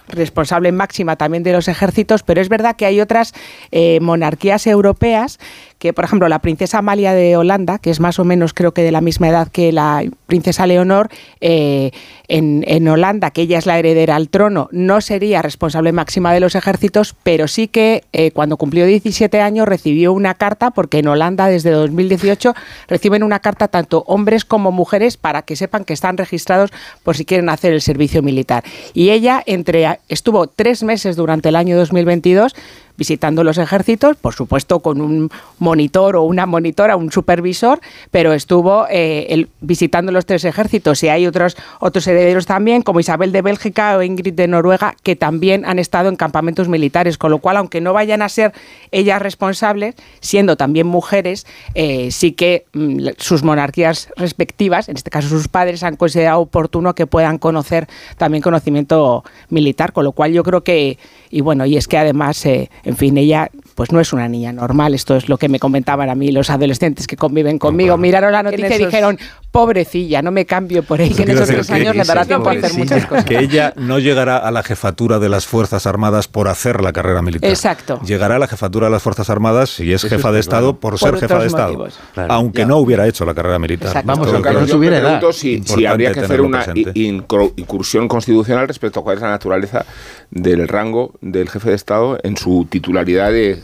[0.08, 3.32] responsable máxima también de los ejércitos, pero es verdad que hay otras
[3.70, 5.38] eh, monarquías europeas
[5.78, 8.82] que, por ejemplo, la princesa Amalia de Holanda, que es más o menos creo que
[8.82, 11.08] de la misma edad que la princesa Leonor,
[11.40, 11.90] eh,
[12.28, 16.40] en, en Holanda, que ella es la heredera al trono, no sería responsable máxima de
[16.40, 21.08] los ejércitos, pero sí que eh, cuando cumplió 17 años recibió una carta, porque en
[21.08, 22.54] Holanda desde 2018
[22.88, 26.70] reciben una carta tanto hombres como mujeres para que sepan que están registrados
[27.02, 28.64] por si quieren hacer el servicio militar.
[28.92, 32.54] Y ella entre, estuvo tres meses durante el año 2022
[33.00, 38.86] visitando los ejércitos, por supuesto con un monitor o una monitora, un supervisor, pero estuvo
[38.90, 41.02] eh, el- visitando los tres ejércitos.
[41.02, 45.16] Y hay otros, otros herederos también, como Isabel de Bélgica o Ingrid de Noruega, que
[45.16, 48.52] también han estado en campamentos militares, con lo cual, aunque no vayan a ser
[48.90, 55.28] ellas responsables, siendo también mujeres, eh, sí que mm, sus monarquías respectivas, en este caso
[55.28, 60.42] sus padres, han considerado oportuno que puedan conocer también conocimiento militar, con lo cual yo
[60.42, 60.98] creo que,
[61.30, 64.52] y bueno, y es que además eh, en fin, ella pues no es una niña
[64.52, 64.92] normal.
[64.92, 67.96] Esto es lo que me comentaban a mí los adolescentes que conviven conmigo.
[67.96, 69.18] Miraron la noticia y dijeron,
[69.50, 71.16] pobrecilla, no me cambio por ella.
[71.16, 73.24] Que en esos tres años le dará tiempo a hacer muchas cosas.
[73.24, 77.22] Que ella no llegará a la jefatura de las Fuerzas Armadas por hacer la carrera
[77.22, 77.48] militar.
[77.48, 78.00] Exacto.
[78.04, 81.16] Llegará a la jefatura de las Fuerzas Armadas si es jefa de Estado por, ser
[81.16, 81.88] jefa de Estado.
[82.28, 84.02] Aunque no hubiera hecho la carrera militar.
[84.04, 89.00] Vamos, a Carlos, yo me pregunto si, si habría que hacer una incursión constitucional respecto
[89.00, 89.86] a cuál es la naturaleza
[90.30, 93.62] del rango del jefe de Estado en su titularidad de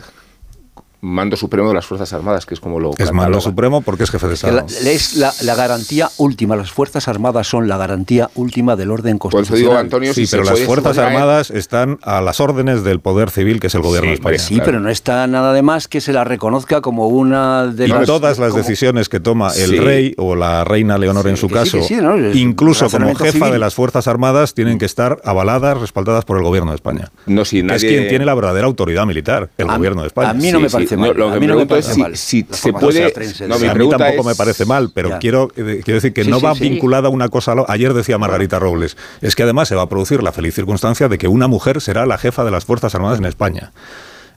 [1.01, 2.91] mando supremo de las Fuerzas Armadas, que es como lo...
[2.97, 4.65] Es mando supremo porque es jefe de Estado.
[4.67, 9.47] es la, garantía última, las Fuerzas Armadas son la garantía última del orden constitucional.
[9.47, 13.59] Por digo, Antonio, sí, pero las Fuerzas Armadas están a las órdenes del poder civil,
[13.59, 14.39] que es el gobierno de España.
[14.39, 18.05] Sí, pero no está nada de más que se la reconozca como una de y
[18.05, 21.79] todas las decisiones que toma el rey o la reina Leonor en su caso,
[22.33, 26.71] incluso como jefa de las Fuerzas Armadas, tienen que estar avaladas, respaldadas por el gobierno
[26.71, 27.11] de España.
[27.25, 27.75] No, si nadie...
[27.75, 30.29] es quien tiene la verdadera autoridad militar, el gobierno de España.
[30.29, 33.13] A mí no me parece lo que me pregunto es si, se puede.
[33.47, 36.53] No, a mí tampoco me parece mal, pero quiero, eh, quiero decir que no va
[36.53, 37.69] vinculada una cosa a lo.
[37.69, 41.17] Ayer decía Margarita Robles, es que además se va a producir la feliz circunstancia de
[41.17, 43.71] que una mujer será la jefa de las Fuerzas Armadas en España.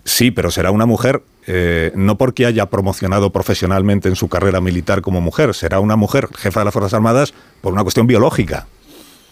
[0.04, 5.02] Sí, pero será una mujer eh, no porque haya promocionado profesionalmente en su carrera militar
[5.02, 8.66] como mujer, será una mujer jefa de las Fuerzas Armadas por una cuestión biológica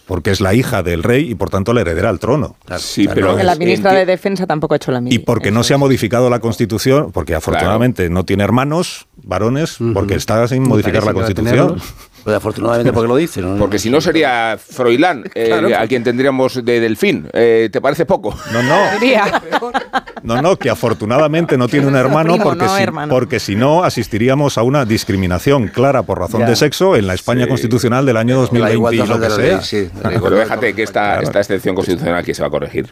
[0.09, 2.55] porque es la hija del rey y por tanto le heredera al trono.
[2.79, 5.13] Sí, pero la ministra de Defensa tampoco ha hecho la misma.
[5.13, 10.15] Y porque no se ha modificado la Constitución, porque afortunadamente no tiene hermanos varones, porque
[10.15, 11.79] está sin modificar la Constitución.
[12.29, 13.41] Pues afortunadamente porque lo dice.
[13.57, 17.27] Porque si no sería Froilán, eh, a quien tendríamos de Delfín.
[17.33, 18.37] Eh, ¿Te parece poco?
[18.53, 18.77] No, no.
[20.21, 24.63] No, no, que afortunadamente no tiene un hermano porque, si, porque si no asistiríamos a
[24.63, 29.07] una discriminación clara por razón de sexo en la España constitucional del año 2020 y
[29.07, 29.61] lo que sea.
[29.61, 32.89] sí, pero déjate que esta, esta excepción constitucional que se va a corregir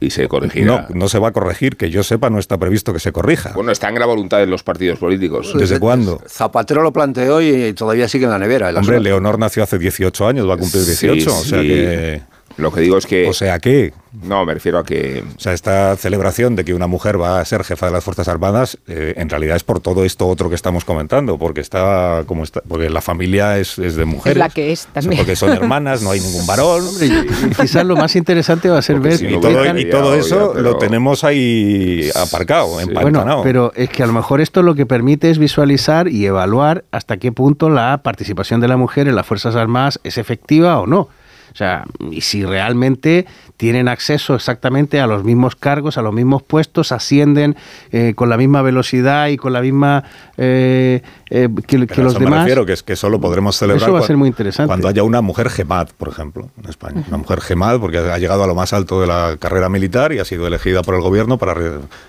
[0.00, 0.86] y se corregirá.
[0.88, 3.52] No, no se va a corregir, que yo sepa no está previsto que se corrija.
[3.54, 5.52] Bueno, está en la voluntad de los partidos políticos.
[5.54, 6.22] ¿Desde cuándo?
[6.26, 8.70] Zapatero lo planteó y todavía sigue en la nevera.
[8.78, 12.20] Hombre, Leonor nació hace 18 años, va a cumplir 18, o sea que...
[12.58, 13.28] Lo que digo es que...
[13.28, 13.92] O sea que...
[14.22, 15.22] No, me refiero a que...
[15.36, 18.26] O sea, esta celebración de que una mujer va a ser jefa de las Fuerzas
[18.26, 22.42] Armadas, eh, en realidad es por todo esto otro que estamos comentando, porque está como
[22.42, 24.36] está, porque la familia es, de mujeres.
[24.36, 25.18] Es la que es también.
[25.18, 26.84] porque son hermanas, no hay ningún varón.
[27.00, 29.22] y, quizás lo más interesante va a ser ver...
[29.22, 33.42] y, todo, eso lo tenemos ahí aparcado, empantanado.
[33.42, 36.84] Bueno, pero es que a lo mejor esto lo que permite es visualizar y evaluar
[36.90, 40.86] hasta qué punto la participación de la mujer en las Fuerzas Armadas es efectiva o
[40.86, 41.08] no.
[41.52, 46.42] O sea, y si realmente tienen acceso exactamente a los mismos cargos, a los mismos
[46.42, 47.56] puestos, ascienden
[47.90, 50.04] eh, con la misma velocidad y con la misma
[50.36, 52.30] eh, eh, que, los demás.
[52.30, 53.82] Me refiero que es que solo podremos celebrar.
[53.82, 54.68] Eso va a ser muy interesante.
[54.68, 57.02] Cuando haya una mujer GEMAT, por ejemplo, en España.
[57.08, 60.20] Una mujer GEMAT porque ha llegado a lo más alto de la carrera militar y
[60.20, 61.54] ha sido elegida por el gobierno para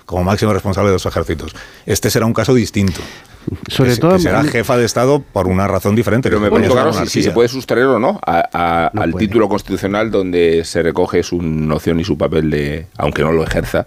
[0.06, 1.56] como máximo responsable de los ejércitos.
[1.88, 3.02] Este será un caso distinto.
[3.68, 6.30] Sobre todo será jefa de Estado por una razón diferente.
[6.30, 10.84] Pero me pregunto, claro, si, se puede sustraer o no, al título constitucional donde se
[10.84, 13.86] recoge su noción y su papel de, aunque no lo ejerza,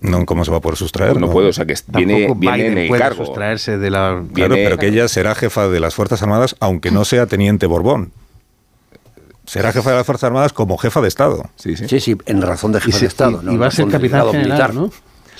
[0.00, 1.20] no, ¿Cómo se va a poder sustraer?
[1.20, 3.26] No, puedo, o sea que viene, viene en el puede cargo.
[3.26, 4.22] sustraerse de la...
[4.32, 8.12] Claro, pero que ella será jefa de las Fuerzas Armadas, aunque no sea teniente Borbón.
[9.44, 11.50] Será jefa de las Fuerzas Armadas como jefa de Estado.
[11.56, 13.42] Sí, sí, sí, en razón de jefa de Estado.
[13.52, 14.90] Y, va a ser capitán general, militar, ¿no?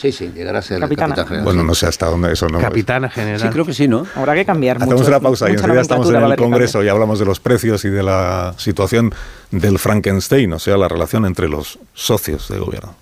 [0.00, 1.08] Sí, sí, llegará a ser capitana.
[1.08, 1.44] capitán general.
[1.44, 2.58] Bueno, no sé hasta dónde eso no.
[2.58, 3.38] Capitana general.
[3.38, 4.06] Sí, creo que sí, ¿no?
[4.14, 4.78] Habrá que cambiar.
[4.82, 7.90] Hacemos una pausa y enseguida estamos en el Congreso y hablamos de los precios y
[7.90, 9.12] de la situación
[9.50, 12.94] del Frankenstein, o sea, la relación entre los socios de gobierno.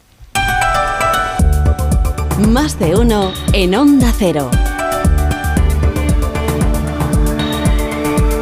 [2.49, 4.51] Más de uno en Onda Cero.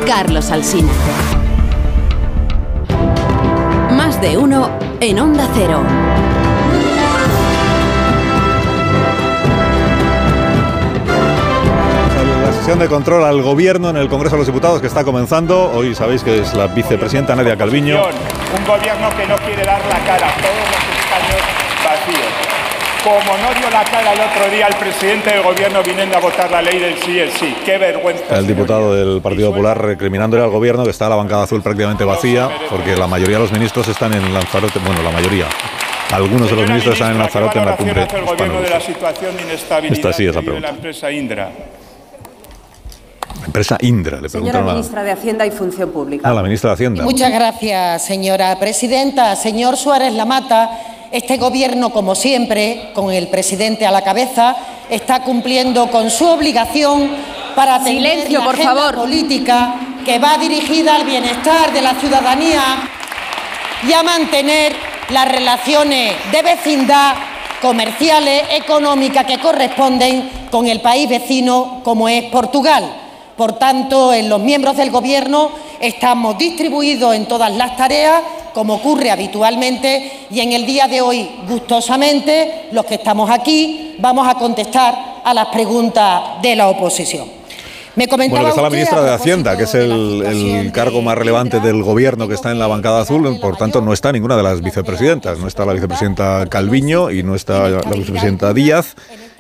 [0.06, 0.92] Carlos Alsina.
[3.90, 5.82] Más de uno en Onda Cero.
[12.74, 15.70] De control al gobierno en el Congreso de los Diputados que está comenzando.
[15.70, 18.02] Hoy sabéis que es la vicepresidenta Nadia Calviño.
[18.02, 21.42] Un gobierno que no quiere dar la cara, todos los escaños
[21.84, 22.26] vacíos.
[23.04, 26.50] Como no dio la cara el otro día el presidente del gobierno viniendo a votar
[26.50, 27.56] la ley del sí el sí.
[27.64, 28.36] Qué vergüenza.
[28.36, 32.50] El diputado del Partido Popular recriminándole al gobierno que está la bancada azul prácticamente vacía
[32.68, 34.80] porque la mayoría de los ministros están en Lanzarote.
[34.80, 35.46] Bueno, la mayoría.
[36.12, 38.08] Algunos de los ministros están en Lanzarote en la cumbre.
[38.12, 40.66] El gobierno de la situación de inestabilidad Esta sí es la pregunta.
[40.66, 41.50] de la empresa Indra
[43.46, 46.28] empresa Indra, le Señora ministra de Hacienda y Función Pública.
[46.28, 47.04] Ah, la ministra de Hacienda.
[47.04, 49.34] Muchas gracias, señora presidenta.
[49.36, 50.70] Señor Suárez Lamata,
[51.12, 54.56] este gobierno, como siempre, con el presidente a la cabeza,
[54.90, 57.10] está cumpliendo con su obligación
[57.54, 58.94] para tener Silencio, la por agenda favor.
[58.96, 62.62] política que va dirigida al bienestar de la ciudadanía
[63.88, 64.74] y a mantener
[65.10, 67.14] las relaciones de vecindad
[67.62, 73.05] comerciales, económicas que corresponden con el país vecino como es Portugal.
[73.36, 78.22] Por tanto, en los miembros del Gobierno estamos distribuidos en todas las tareas,
[78.54, 84.26] como ocurre habitualmente, y en el día de hoy, gustosamente, los que estamos aquí vamos
[84.26, 87.36] a contestar a las preguntas de la oposición.
[87.96, 91.60] Me comentaba bueno, está la ministra de Hacienda, que es el, el cargo más relevante
[91.60, 94.60] del gobierno que está en la bancada azul, por tanto no está ninguna de las
[94.60, 95.38] vicepresidentas.
[95.38, 98.96] No está la vicepresidenta Calviño y no está la vicepresidenta Díaz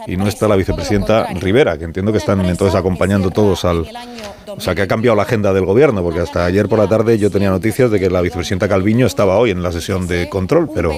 [0.06, 3.86] y no está la vicepresidenta Rivera, que entiendo que están entonces acompañando todos al...
[4.46, 7.18] O sea, que ha cambiado la agenda del gobierno, porque hasta ayer por la tarde
[7.18, 10.70] yo tenía noticias de que la vicepresidenta Calviño estaba hoy en la sesión de control,
[10.74, 10.92] pero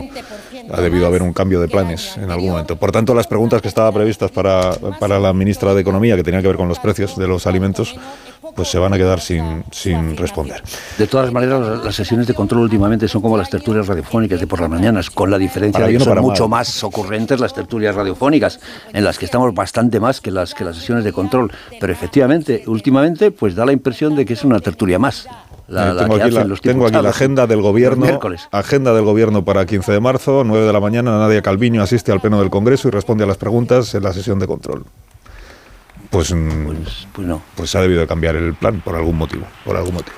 [0.70, 2.76] ha debido haber un cambio de planes en algún momento.
[2.76, 6.42] Por tanto, las preguntas que estaban previstas para, para la ministra de Economía, que tenían
[6.42, 7.96] que ver con los precios de los alimentos,
[8.54, 10.62] pues se van a quedar sin, sin responder.
[10.96, 14.60] De todas maneras, las sesiones de control últimamente son como las tertulias radiofónicas de por
[14.60, 18.60] las mañanas, con la diferencia de que son mucho más ocurrentes las tertulias radiofónicas,
[18.92, 21.50] en las que estamos bastante más que las, que las sesiones de control.
[21.80, 25.26] Pero efectivamente, últimamente, pues da la impresión de que es una tertulia más.
[25.68, 28.06] La, tengo, aquí la, tengo, aquí la, agenda del gobierno.
[28.52, 31.18] Agenda del gobierno para 15 de marzo, 9 de la mañana.
[31.18, 34.38] Nadia Calviño asiste al pleno del Congreso y responde a las preguntas en la sesión
[34.38, 34.86] de control.
[36.10, 37.42] Pues, mm, pues, pues, no.
[37.54, 39.46] Pues ha debido de cambiar el plan por algún motivo.
[39.64, 40.16] Por algún motivo.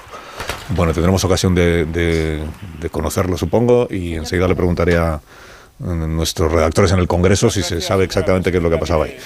[0.70, 5.20] Bueno, tendremos ocasión de, de conocerlo, supongo, y enseguida le preguntaré a,
[5.80, 9.02] nuestros redactores en el Congreso si se sabe exactamente qué es lo que ha pasado
[9.02, 9.16] ahí.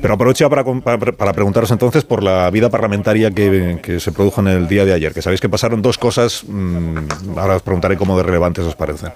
[0.00, 4.48] Pero aprovecho para, para, preguntaros entonces por la vida parlamentaria que, que, se produjo en
[4.48, 6.98] el día de ayer, que sabéis que pasaron dos cosas, mmm,
[7.36, 9.12] ahora os preguntaré cómo de relevantes os parecen.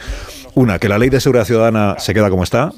[0.55, 2.71] Una, que la ley de seguridad ciudadana se queda como está,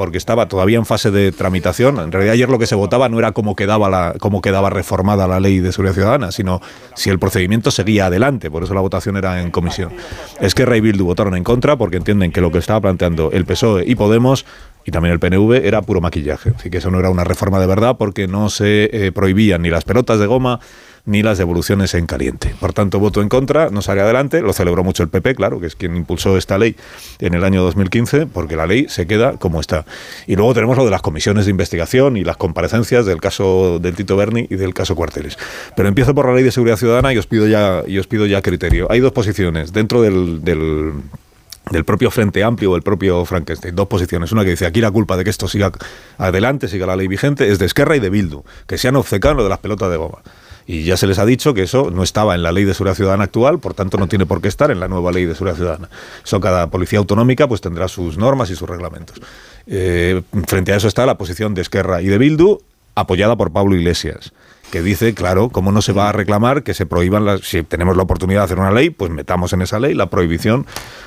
[0.00, 1.98] porque estaba todavía en fase de tramitación.
[1.98, 5.28] En realidad ayer lo que se votaba no era cómo quedaba, la, cómo quedaba reformada
[5.28, 6.62] la ley de seguridad ciudadana, sino
[6.94, 8.50] si el procedimiento seguía adelante.
[8.50, 9.92] Por eso la votación era en comisión.
[10.40, 13.44] Es que Rey Bildu votaron en contra porque entienden que lo que estaba planteando el
[13.44, 14.46] PSOE y Podemos
[14.86, 16.54] y también el PNV era puro maquillaje.
[16.56, 19.68] Así que eso no era una reforma de verdad porque no se eh, prohibían ni
[19.68, 20.60] las pelotas de goma
[21.10, 22.54] ni las devoluciones en caliente.
[22.60, 25.66] Por tanto, voto en contra, no sale adelante, lo celebró mucho el PP, claro, que
[25.66, 26.76] es quien impulsó esta ley
[27.18, 29.84] en el año 2015, porque la ley se queda como está.
[30.28, 33.96] Y luego tenemos lo de las comisiones de investigación y las comparecencias del caso del
[33.96, 35.36] Tito Berni y del caso Cuarteles.
[35.74, 38.26] Pero empiezo por la ley de seguridad ciudadana y os pido ya, y os pido
[38.26, 38.86] ya criterio.
[38.90, 40.92] Hay dos posiciones dentro del,
[41.84, 43.74] propio Frente Amplio o el propio Frankenstein.
[43.74, 44.30] Dos posiciones.
[44.30, 45.72] Una que dice aquí la culpa de que esto siga
[46.18, 49.32] adelante, siga la ley vigente, es de Esquerra y de Bildu, que se han obcecado
[49.32, 50.20] en lo de las pelotas de goma.
[50.72, 52.94] Y ya se les ha dicho que eso no estaba en la ley de seguridad
[52.94, 55.56] ciudadana actual, por tanto no tiene por qué estar en la nueva ley de seguridad
[55.56, 55.88] ciudadana.
[56.24, 59.20] Eso cada policía autonómica pues tendrá sus normas y sus reglamentos.
[59.66, 62.60] Eh, frente a eso está la posición de Esquerra y de Bildu,
[62.94, 64.32] apoyada por Pablo Iglesias
[64.70, 67.96] que dice, claro, cómo no se va a reclamar que se prohíban las, si tenemos
[67.96, 70.66] la oportunidad de hacer una ley, pues metamos en esa ley la prohibición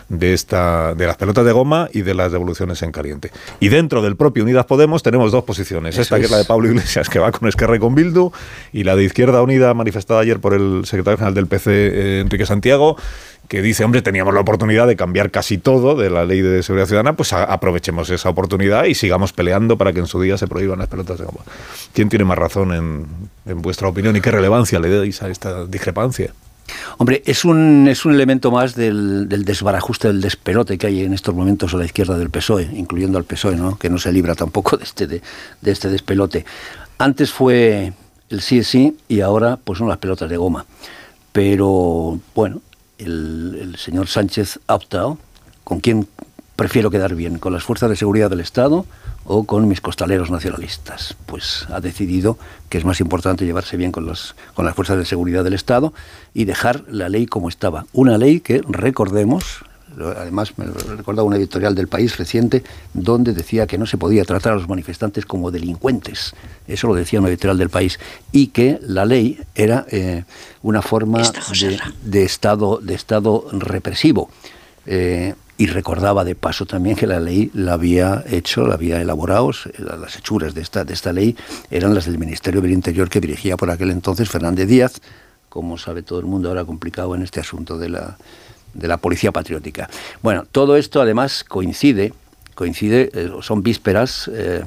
[0.09, 3.31] de esta de las pelotas de goma y de las devoluciones en caliente.
[3.59, 6.67] Y dentro del propio Unidas Podemos tenemos dos posiciones, esta que es la de Pablo
[6.67, 8.31] Iglesias que va con Esquerra y con Bildu
[8.71, 12.45] y la de Izquierda Unida manifestada ayer por el secretario general del PC eh, Enrique
[12.45, 12.97] Santiago
[13.47, 16.87] que dice, hombre, teníamos la oportunidad de cambiar casi todo de la ley de seguridad
[16.87, 20.79] ciudadana, pues aprovechemos esa oportunidad y sigamos peleando para que en su día se prohíban
[20.79, 21.41] las pelotas de goma.
[21.93, 22.73] ¿Quién tiene más razón
[23.45, 26.33] en, vuestra opinión y qué relevancia le dais a esta discrepancia?
[26.97, 31.35] Hombre, es un, es un elemento más del, desbarajuste, del despelote que hay en estos
[31.35, 33.77] momentos a la izquierda del PSOE, incluyendo al PSOE, ¿no?
[33.77, 35.21] que no se libra tampoco de este, de,
[35.61, 36.45] de este despelote.
[36.97, 37.91] Antes fue
[38.29, 40.65] el sí sí y ahora pues son las pelotas de goma.
[41.33, 42.61] Pero bueno,
[42.97, 45.17] el, señor Sánchez ha optado
[45.63, 46.07] con quién
[46.55, 48.85] prefiero quedar bien, con las fuerzas de seguridad del Estado
[49.25, 51.15] o con mis costaleros nacionalistas.
[51.25, 52.37] Pues ha decidido
[52.69, 54.11] que es más importante llevarse bien con
[54.53, 55.93] con las fuerzas de seguridad del Estado
[56.33, 57.85] y dejar la ley como estaba.
[57.93, 59.63] Una ley que, recordemos,
[60.15, 64.53] además me recordaba una editorial del país reciente donde decía que no se podía tratar
[64.53, 66.33] a los manifestantes como delincuentes.
[66.67, 67.99] Eso lo decía una editorial del país.
[68.31, 70.23] Y que la ley era eh,
[70.61, 71.21] una forma
[72.03, 74.29] de, estado, de estado represivo.
[74.85, 79.51] Eh, y recordaba de paso también que la ley la había hecho, la había elaborado,
[79.77, 81.37] las hechuras de esta, de esta ley
[81.69, 84.99] eran las del Ministerio del Interior que dirigía por aquel entonces Fernández Díaz,
[85.49, 88.17] como sabe todo el mundo ahora complicado en este asunto de la,
[88.73, 89.89] de la Policía Patriótica.
[90.21, 92.13] Bueno, todo esto además coincide,
[92.55, 94.63] coincide, eh, son vísperas eh,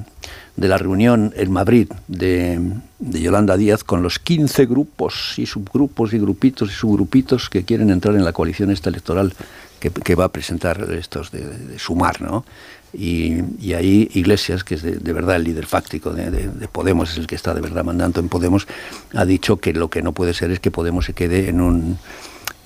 [0.57, 2.61] de la reunión en Madrid de,
[2.99, 8.14] Yolanda Díaz con los 15 grupos y subgrupos y grupitos y subgrupitos que quieren entrar
[8.14, 9.35] en la coalición esta electoral
[9.78, 12.45] que, va a presentar estos de, sumar, ¿no?
[12.93, 17.26] Y, ahí Iglesias, que es de, verdad el líder fáctico de, de, Podemos, es el
[17.26, 18.66] que está de verdad mandando en Podemos,
[19.14, 21.99] ha dicho que lo que no puede ser es que Podemos se quede en un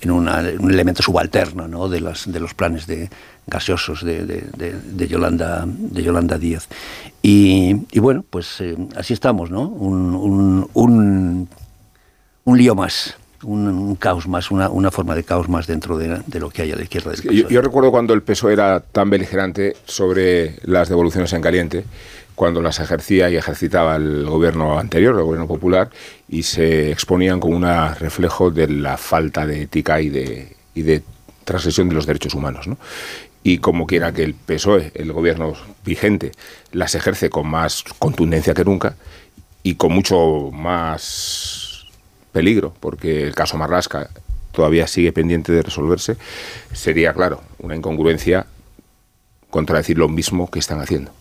[0.01, 1.87] en, una- un elemento subalterno ¿no?
[1.89, 3.09] de, las, de los planes de
[3.47, 6.67] gaseosos de, de- de- de Yolanda, de Yolanda Díaz.
[7.21, 9.67] Y, y bueno, pues eh, así estamos, ¿no?
[9.67, 11.49] Un, un, un,
[12.45, 16.21] un lío más, un, un caos más, una, una forma de caos más dentro de,
[16.25, 18.79] de lo que hay a la izquierda del Yo, yo recuerdo cuando el PSOE era
[18.79, 21.85] tan beligerante sobre las devoluciones en caliente,
[22.41, 25.91] cuando las ejercía y ejercitaba el gobierno anterior, el gobierno popular,
[26.27, 27.67] y se exponían como un
[27.99, 31.03] reflejo de la falta de ética y de, y de
[31.43, 32.65] transgresión de los derechos humanos.
[32.65, 32.79] ¿no?
[33.43, 35.53] Y como quiera que el PSOE, el gobierno
[35.85, 36.31] vigente,
[36.71, 38.95] las ejerce con más contundencia que nunca
[39.61, 41.85] y con mucho más
[42.31, 44.09] peligro, porque el caso Marlasca
[44.51, 46.17] todavía sigue pendiente de resolverse,
[46.73, 48.47] sería, claro, una incongruencia
[49.51, 51.11] contradecir lo mismo que están haciendo.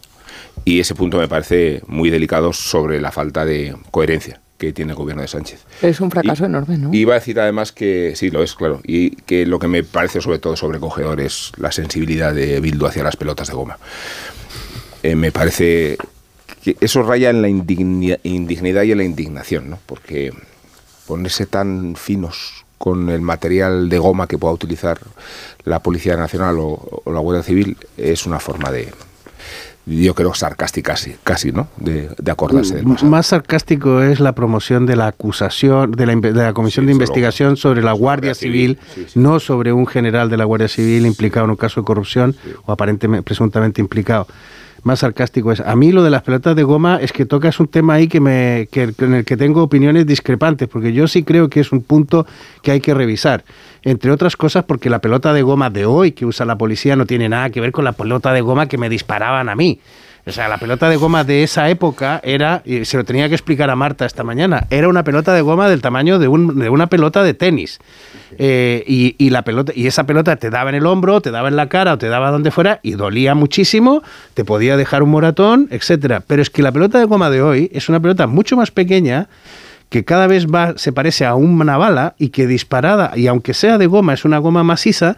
[0.64, 4.96] Y ese punto me parece muy delicado sobre la falta de coherencia que tiene el
[4.96, 5.64] gobierno de Sánchez.
[5.80, 6.92] Es un fracaso enorme, ¿no?
[6.92, 10.20] Iba a decir además que sí, lo es, claro, y que lo que me parece
[10.20, 13.78] sobre todo sobrecogedor es la sensibilidad de Bildu hacia las pelotas de goma.
[15.02, 15.96] Eh, me parece
[16.62, 19.78] que eso raya en la indigni- indignidad y en la indignación, ¿no?
[19.86, 20.30] Porque
[21.06, 24.98] ponerse tan finos con el material de goma que pueda utilizar
[25.64, 28.92] la Policía Nacional o, o la Guardia Civil es una forma de,
[29.87, 31.68] yo creo, sarcástica casi, casi ¿no?
[31.78, 33.11] De, de acordarse del pasado.
[33.11, 37.57] Más sarcástico es la promoción de la acusación, de la, de la Comisión de Investigación
[37.57, 38.78] sobre la Guardia Civil,
[39.14, 42.72] no sobre un general de la Guardia Civil implicado en un caso de corrupción o
[42.72, 44.26] aparentemente, presuntamente implicado.
[44.83, 45.61] Más sarcástico es.
[45.61, 48.20] A mí lo de las pelotas de goma es que tocas un tema ahí que
[48.20, 51.83] me, que, en el que tengo opiniones discrepantes, porque yo sí creo que es un
[51.83, 52.26] punto
[52.62, 53.45] que hay que revisar.
[53.83, 57.07] Entre otras cosas porque la pelota de goma de hoy que usa la policía no
[57.07, 59.81] tiene nada que ver con la pelota de goma que me disparaban a mí.
[60.26, 63.34] O sea, la pelota de goma de esa época era, y se lo tenía que
[63.34, 66.68] explicar a Marta esta mañana, era una pelota de goma del tamaño de, un- de
[66.68, 67.78] una pelota de tenis.
[68.38, 71.48] Eh, y, y la pelota, y esa pelota te daba en el hombro, te daba
[71.48, 74.02] en la cara o te daba donde fuera y dolía muchísimo,
[74.34, 76.22] te podía dejar un moratón, etcétera.
[76.26, 79.28] Pero es que la pelota de goma de hoy es una pelota mucho más pequeña
[79.91, 83.76] que cada vez va, se parece a una bala y que disparada, y aunque sea
[83.76, 85.16] de goma, es una goma maciza,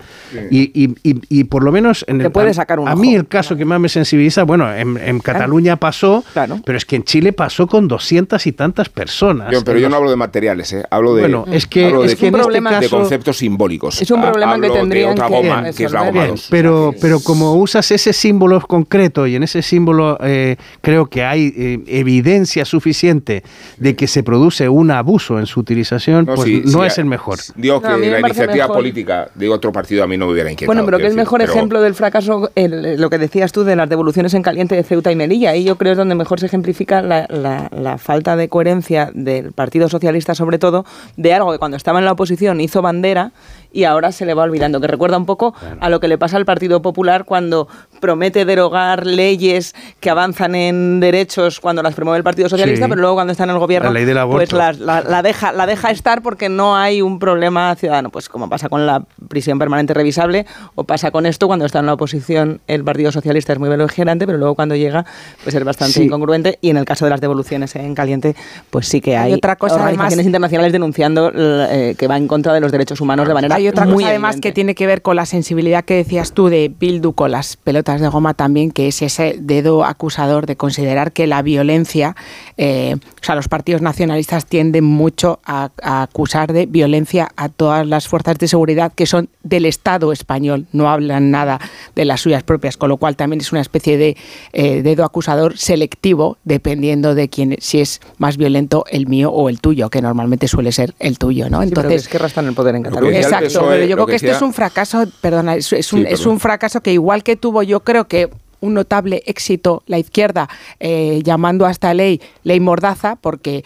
[0.50, 3.00] y, y- y- y por lo menos en Te el, puede sacar un a ojo.
[3.02, 6.24] mí el caso que más me sensibiliza, bueno, en, en Cataluña pasó,
[6.64, 9.52] pero es que en Chile pasó con doscientas y tantas personas.
[9.52, 10.82] Yo- pero yo no hablo de materiales, ¿eh?
[10.90, 14.00] hablo de, Bueno, es que- es de, que en este de conceptos simbólicos.
[14.00, 16.30] Es un problema que hablo tendrían de otra que goma, que es la goma Bien,
[16.30, 16.46] 2.
[16.50, 21.52] pero, pero como usas ese símbolo concreto y en ese símbolo eh, creo que hay
[21.54, 23.42] eh, evidencia suficiente
[23.76, 27.04] de que se produce un abuso en su utilización, pues sí, no sí, es el
[27.04, 27.38] mejor.
[27.56, 28.76] Digo No, que la iniciativa mejor.
[28.76, 30.74] política de otro partido a mí no me hubiera inquietado.
[30.74, 33.76] Bueno, pero que decir, mejor pero- ejemplo del fracaso el- lo que decías tú de
[33.76, 35.50] las devoluciones en caliente de Ceuta y Melilla.
[35.50, 39.52] Ahí yo creo es donde mejor se ejemplifica la, la- la falta de coherencia del
[39.52, 40.84] Partido Socialista, sobre todo,
[41.16, 43.32] de algo que cuando estaba en la oposición hizo bandera
[43.72, 44.80] y ahora se le va olvidando.
[44.80, 47.68] Que recuerda un poco a lo que le pasa al Partido Popular cuando
[48.00, 52.90] promete derogar leyes que avanzan en derechos cuando las promueve el Partido Socialista, Sí.
[52.90, 54.38] pero luego cuando está en el gobierno, La ley del aborto.
[54.38, 58.10] pues las- la, la deja, la deja estar porque no hay un problema ciudadano.
[58.10, 61.86] Pues como pasa con la prisión permanente revisable o pasa con esto cuando está en
[61.86, 65.04] la oposición el Partido Socialista es muy beligerante, pero luego cuando llega
[65.42, 66.04] pues es bastante Sí.
[66.04, 68.34] incongruente y en el caso de las devoluciones en caliente
[68.70, 72.26] pues sí que hay, Hay otra cosa, organizaciones además- internacionales denunciando eh, que va en
[72.28, 74.48] contra de los derechos humanos de manera Hay otra muy cosa además evidente.
[74.48, 78.00] que tiene que ver con la sensibilidad que decías tú de Bildu con las pelotas
[78.00, 82.16] de goma también, que es ese dedo acusador de considerar que la violencia,
[82.56, 87.86] eh, o sea, los partidos nacionalistas tienden mucho a, a acusar de violencia a todas
[87.86, 91.60] las fuerzas de seguridad que son del Estado español, no hablan nada
[91.94, 94.16] de las suyas propias, con lo cual también es una especie de
[94.52, 99.60] eh, dedo acusador selectivo dependiendo de quién, si es más violento el mío o el
[99.60, 101.62] tuyo, que normalmente suele ser el tuyo, ¿no?
[101.62, 103.18] Sí, pero que Entonces, es que en el poder en Cataluña.
[103.18, 106.06] Exacto, Pero yo creo que que esto es un fracaso, perdona, es, es un, Sí,
[106.08, 108.30] es un fracaso que igual que tuvo yo creo que
[108.62, 110.48] un notable éxito la izquierda
[110.80, 113.64] eh, llamando a esta ley ley mordaza, porque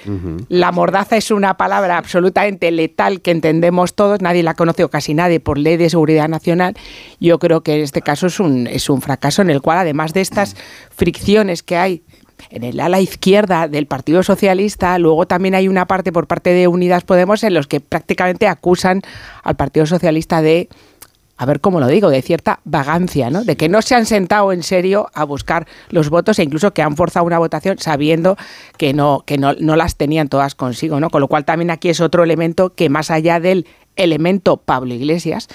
[0.49, 5.15] la mordaza es una palabra absolutamente letal que entendemos todos, nadie la conoce o casi
[5.15, 6.75] nadie por ley de seguridad nacional.
[7.21, 10.15] Yo creo que en este caso es un, es un fracaso en el cual, además
[10.15, 10.57] de estas
[10.91, 12.03] fricciones que hay
[12.51, 16.69] en el ala izquierda del Partido Socialista, luego también hay una parte por parte de
[16.69, 19.03] Unidas Podemos en los que prácticamente acusan
[19.43, 20.69] al Partido Socialista de
[21.39, 23.45] a ver cómo lo digo, de cierta vagancia, ¿no?
[23.45, 26.83] De que no se han sentado en serio a buscar los votos e incluso que
[26.83, 28.37] han forzado una votación sabiendo
[28.79, 31.11] que no, que no, no las tenían todas consigo, ¿no?
[31.11, 33.67] Con lo cual también aquí es otro elemento que más allá del
[33.97, 35.49] elemento Pablo Iglesias,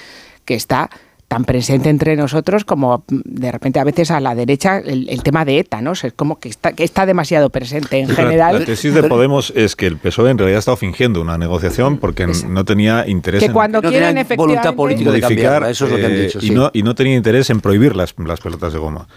[0.46, 0.92] que está
[1.32, 5.46] tan presente entre nosotros como mm, de repente a veces a la derecha el, tema
[5.46, 5.94] de ETA, ¿no?
[5.94, 8.60] es como que está, que está demasiado presente en general.
[8.60, 12.00] La, tesis de Podemos es que el PSOE en realidad ha estado fingiendo una negociación
[12.00, 16.06] porque no tenía interés que cuando quieren voluntad política de cambiar, eso es lo que
[16.06, 16.40] han eh, dicho.
[16.42, 19.08] y, no, y no tenía interés en prohibir las, las pelotas de goma.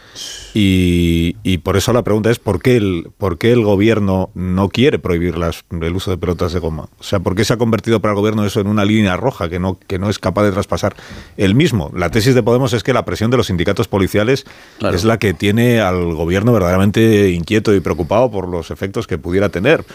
[0.55, 4.69] Y, y, por eso la pregunta es ¿por qué, el, por qué el gobierno no
[4.69, 6.89] quiere prohibir las, el uso de pelotas de goma?
[7.01, 9.49] O sea, ¿por qué se ha convertido para el gobierno eso en una línea roja
[9.49, 10.95] que no, que no es capaz de traspasar
[11.37, 11.91] el mismo?
[12.05, 14.45] La tesis de Podemos es que la presión de los sindicatos policiales
[14.79, 14.95] claro.
[14.95, 19.49] es la que tiene al gobierno verdaderamente inquieto y preocupado por los efectos que pudiera
[19.49, 19.87] tener.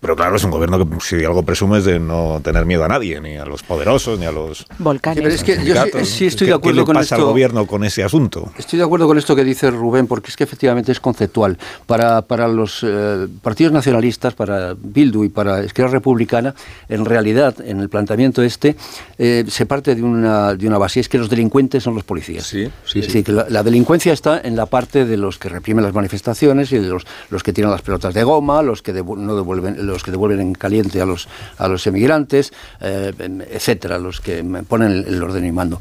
[0.00, 2.88] Pero claro, es un gobierno que si algo presume es de no tener miedo a
[2.88, 5.16] nadie, ni a los poderosos, ni a los volcanes.
[5.16, 7.14] Sí, pero es que yo sí, sí estoy ¿Qué, de acuerdo ¿qué le con pasa
[7.14, 7.26] esto.
[7.26, 8.52] al gobierno con ese asunto?
[8.58, 11.58] Estoy de acuerdo con esto que dice Rubén, porque es que efectivamente es conceptual.
[11.86, 16.54] Para, para los eh, partidos nacionalistas, para Bildu y para Izquierda Republicana,
[16.88, 18.76] en realidad, en el planteamiento este,
[19.16, 22.04] eh, se parte de una, de una base, y es que los delincuentes son los
[22.04, 22.46] policías.
[22.46, 23.00] Sí, sí, es sí.
[23.00, 26.70] decir, que la, la, delincuencia está en la parte de los que reprimen las manifestaciones
[26.72, 29.85] y de los, los que tiran las pelotas de goma, los que, devu no devuelven,
[29.86, 31.28] los que devuelven en caliente a los,
[31.58, 33.12] a los emigrantes, eh,
[33.50, 35.78] etcétera, los que ponen el, orden y mando.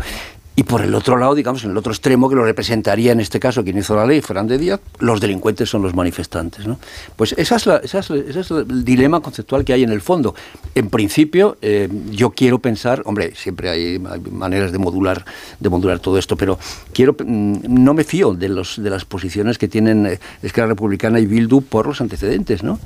[0.58, 3.42] Y por el otro lado, digamos, en el otro extremo, que lo representaría en este
[3.42, 6.66] caso quien hizo la ley, Fernández Díaz, los delincuentes son los manifestantes.
[6.66, 6.80] ¿no?
[7.18, 10.00] Pues esa es, la, esa es, ese es el dilema conceptual que hay en el
[10.00, 10.34] fondo.
[10.74, 15.26] En principio, eh, yo quiero pensar, hombre, siempre hay, hay, maneras de modular,
[15.60, 16.58] de modular todo esto, pero
[16.94, 21.26] quiero, no me fío de, los, de las posiciones que tienen eh, Esquerra Republicana y
[21.26, 22.80] Bildu por los antecedentes, ¿no?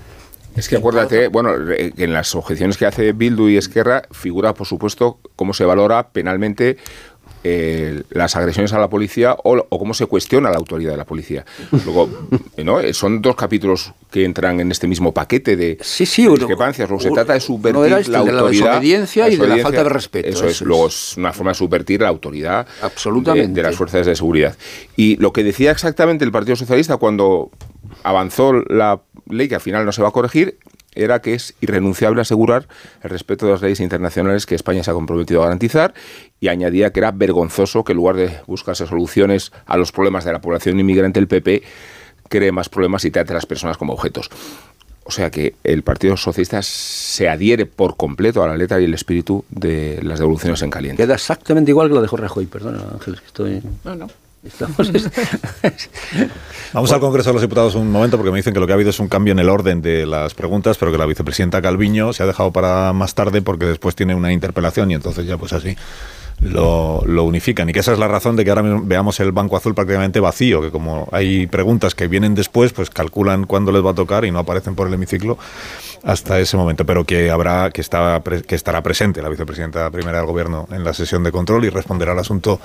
[0.55, 5.19] Es que acuérdate, bueno, en las objeciones que hace Bildu y Esquerra figura, por supuesto,
[5.35, 6.77] cómo se valora penalmente
[7.43, 11.05] eh, las agresiones a la policía o, o, cómo se cuestiona la autoridad de la
[11.05, 11.45] policía.
[11.85, 12.09] Luego,
[12.57, 12.93] ¿no?
[12.93, 16.89] son dos capítulos que entran en este mismo paquete de, sí, sí, de discrepancias.
[16.89, 18.35] Luego se trata de subvertir no este, la autoridad.
[18.35, 20.27] De la desobediencia la y de la falta de respeto.
[20.27, 20.61] Eso, eso es.
[20.61, 23.47] Luego es una forma de subvertir la autoridad Absolutamente.
[23.47, 24.57] De, de las fuerzas de seguridad.
[24.95, 27.51] Y lo que decía exactamente el Partido Socialista cuando
[28.03, 30.57] avanzó la ley que al final no se va a corregir
[31.03, 32.67] era que es irrenunciable asegurar
[33.01, 35.93] el respeto de las leyes internacionales que España se ha comprometido a garantizar
[36.39, 40.33] y añadía que era vergonzoso que en lugar de buscarse soluciones a los problemas de
[40.33, 41.63] la población inmigrante, el PP
[42.27, 44.29] cree más problemas y trate a las personas como objetos.
[45.03, 48.93] O sea que el Partido Socialista se adhiere por completo a la letra y el
[48.93, 51.01] espíritu de las devoluciones en caliente.
[51.01, 53.63] Queda exactamente igual que lo de Jorge Rajoy, perdona Ángeles, que estoy...
[53.83, 54.07] No, no.
[56.73, 58.75] Vamos al Congreso de los Diputados un momento porque me dicen que lo que ha
[58.75, 62.13] habido es un cambio en el orden de las preguntas, pero que la vicepresidenta Calviño
[62.13, 65.51] se ha dejado para más tarde porque después tiene una interpelación y entonces ya pues
[65.51, 65.75] así
[66.39, 67.69] lo, lo, unifican.
[67.69, 70.61] Y que esa es la razón de que ahora veamos el Banco Azul prácticamente vacío,
[70.61, 74.31] que como hay preguntas que vienen después, pues calculan cuándo les va a tocar y
[74.31, 75.37] no aparecen por el hemiciclo
[76.03, 80.27] hasta ese momento, pero que habrá que, está, que estará presente la vicepresidenta primera del
[80.27, 82.59] gobierno en la sesión de control y responderá al asunto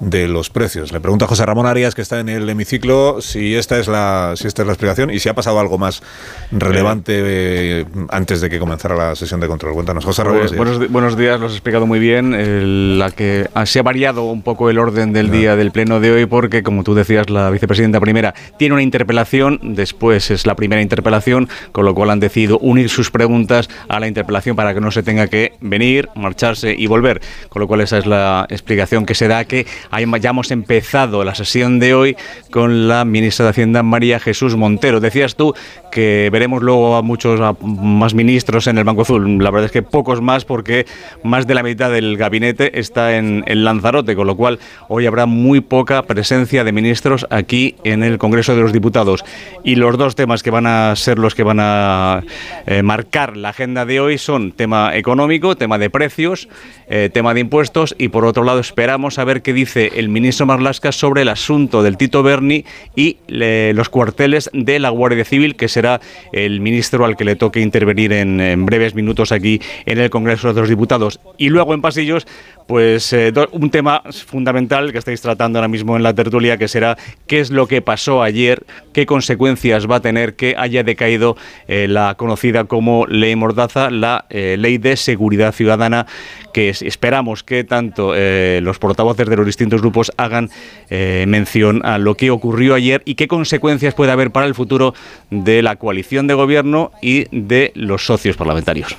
[0.00, 0.92] de los precios.
[0.92, 4.34] Le pregunto a José Ramón Arias, que está en el hemiciclo, si esta es la,
[4.36, 6.02] si esta es la explicación y si ha pasado algo más
[6.50, 9.74] relevante eh, antes de que comenzara la sesión de control.
[9.74, 10.40] Cuéntanos, José Ramón.
[10.40, 12.34] Pues, buenos, buenos, días, lo has explicado muy bien.
[12.34, 15.34] El, la que se ha variado un poco el orden del no.
[15.34, 19.60] día del pleno de hoy porque, como tú decías, la vicepresidenta primera tiene una interpelación,
[19.62, 24.08] después es la primera interpelación, con lo cual han decidido unir sus preguntas a la
[24.08, 27.20] interpelación para que no se tenga que venir, marcharse y volver.
[27.48, 31.78] Con lo cual esa es la explicación que se da que hayamos empezado la sesión
[31.78, 32.16] de hoy
[32.50, 35.00] con la ministra de Hacienda María Jesús Montero.
[35.00, 35.54] Decías tú
[35.90, 39.42] que veremos luego a muchos a más ministros en el Banco Azul.
[39.42, 40.86] La verdad es que pocos más porque
[41.22, 44.58] más de la mitad del gabinete está en, en Lanzarote, con lo cual
[44.88, 49.24] hoy habrá muy poca presencia de ministros aquí en el Congreso de los Diputados.
[49.64, 52.22] Y los dos temas que van a ser los que van a
[52.66, 56.48] eh, marcar la agenda de hoy son tema económico, tema de precios,
[56.88, 60.46] eh, tema de impuestos y por otro lado esperamos a ver qué dice el ministro
[60.46, 62.64] Marlasca sobre el asunto del Tito Berni
[62.96, 66.00] y los cuarteles de la Guardia Civil, que será
[66.32, 70.52] el ministro al que le toque intervenir en, en breves minutos aquí en el Congreso
[70.52, 71.20] de los Diputados.
[71.38, 72.26] Y luego en pasillos,
[72.66, 76.96] pues eh, un tema fundamental que estáis tratando ahora mismo en la tertulia, que será
[77.26, 81.36] qué es lo que pasó ayer, qué consecuencias va a tener que haya decaído
[81.68, 86.06] eh, la conocida como ley Mordaza, la eh, ley de seguridad ciudadana,
[86.52, 90.50] que es, esperamos que tanto los portavoces de los distintos grupos hagan
[90.90, 94.94] mención a lo que ocurrió ayer y qué consecuencias puede haber para el futuro
[95.30, 98.94] de la coalición de gobierno y de los socios parlamentarios.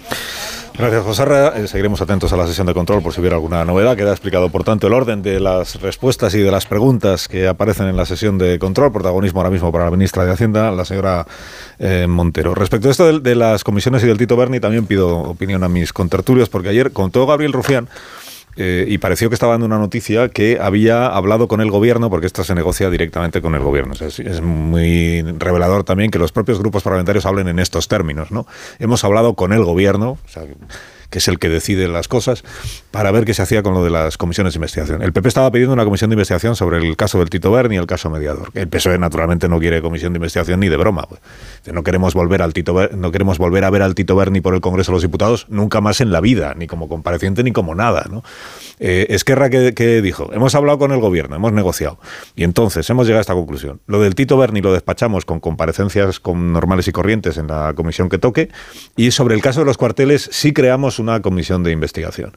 [0.75, 1.23] Gracias, José
[1.55, 3.95] eh, Seguiremos atentos a la sesión de control por si hubiera alguna novedad.
[3.95, 7.87] Queda explicado, por tanto, el orden de las respuestas y de las preguntas que aparecen
[7.87, 8.91] en la sesión de control.
[8.91, 11.27] Protagonismo ahora mismo para la ministra de Hacienda, la señora
[11.77, 12.55] eh, Montero.
[12.55, 15.69] Respecto a esto de, de, las comisiones y del Tito Berni, también pido opinión a
[15.69, 17.87] mis contertulios, porque ayer contó Gabriel Rufián
[18.55, 22.27] eh, y pareció que estaba dando una noticia que había hablado con el gobierno, porque
[22.27, 23.93] esto se negocia directamente con el gobierno.
[23.93, 28.31] Es, es muy revelador también que los propios grupos parlamentarios hablen en estos términos.
[28.31, 28.45] ¿no?
[28.79, 30.43] Hemos hablado con el gobierno, o sea,
[31.09, 32.43] que es el que decide las cosas,
[32.93, 35.01] para ver qué se hacía con lo de las comisiones de investigación.
[35.01, 37.79] El PP estaba pidiendo una comisión de investigación sobre el caso del Tito Berni y
[37.79, 38.51] el caso mediador.
[38.53, 41.07] El PSOE naturalmente no quiere comisión de investigación ni de broma.
[41.09, 41.19] pues.
[41.73, 44.53] No queremos volver al Tito Ber- no queremos volver a ver al Tito Berni por
[44.53, 47.73] el Congreso de los Diputados nunca más en la vida, ni como compareciente ni como
[47.73, 48.05] nada.
[48.11, 48.23] ¿no?
[48.79, 51.97] Eh, Esquerra que, dijo, hemos hablado con el gobierno, hemos negociado
[52.35, 53.81] y entonces hemos llegado a esta conclusión.
[53.87, 58.07] Lo del Tito Berni lo despachamos con comparecencias con normales y corrientes en la comisión
[58.07, 58.49] que toque
[58.95, 62.33] y sobre el caso de los cuarteles sí creamos una comisión de investigación.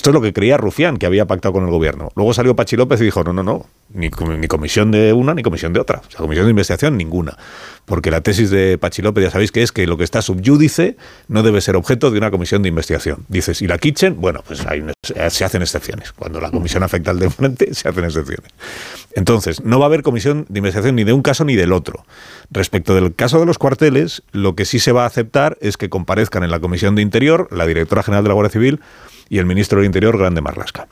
[0.00, 2.10] Esto es lo que creía Rufián, que había pactado con el gobierno.
[2.16, 5.34] Luego salió Pachi López y dijo, no, no, no, ni, com- ni comisión de una
[5.34, 5.98] ni comisión de otra.
[5.98, 7.36] O sea, comisión de investigación ninguna.
[7.84, 10.96] Porque la tesis de Pachi López, ya sabéis que es que lo que está subyúdice
[11.28, 13.26] no debe ser objeto de una comisión de investigación.
[13.28, 14.18] Dices, ¿y la Kitchen?
[14.18, 14.94] Bueno, pues una-
[15.28, 16.12] se hacen excepciones.
[16.12, 18.50] Cuando la comisión afecta al de frente, se hacen excepciones.
[19.14, 22.06] Entonces, no va a haber comisión de investigación ni de un caso ni del otro.
[22.50, 25.90] Respecto del caso de los cuarteles, lo que sí se va a aceptar es que
[25.90, 28.80] comparezcan en la Comisión de Interior la directora general de la Guardia Civil
[29.30, 30.86] y el ministro del Interior, Grande Marlasca.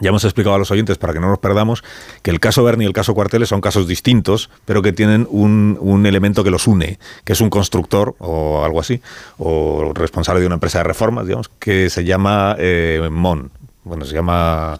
[0.00, 1.82] Ya hemos explicado a los oyentes, para que no nos perdamos,
[2.22, 5.76] que el caso Berni y el caso Cuarteles son casos distintos, pero que tienen un,
[5.80, 9.02] un elemento que los une, que es un constructor o algo así,
[9.36, 13.50] o responsable de una empresa de reformas, digamos, que se llama eh, Mon.
[13.84, 14.78] Bueno, se llama...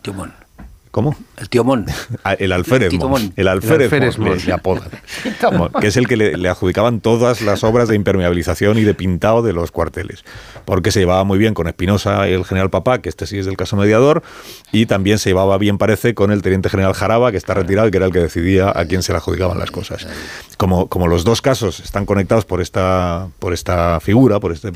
[0.90, 1.14] ¿Cómo?
[1.38, 1.86] El tío Mon.
[2.24, 3.32] Ah, El alférez Tito Mon.
[3.36, 4.88] El alférez, El alférez Mon, le apodan.
[5.52, 8.94] Mon, que es el que le, le adjudicaban todas las obras de impermeabilización y de
[8.94, 10.24] pintado de los cuarteles.
[10.64, 13.46] Porque se llevaba muy bien con Espinosa y el general Papá, que este sí es
[13.46, 14.22] del caso mediador,
[14.72, 17.90] y también se llevaba bien, parece, con el teniente general Jaraba, que está retirado y
[17.90, 20.06] que era el que decidía a quién se le adjudicaban las cosas.
[20.56, 24.72] Como, como los dos casos están conectados por esta, por esta figura, por este.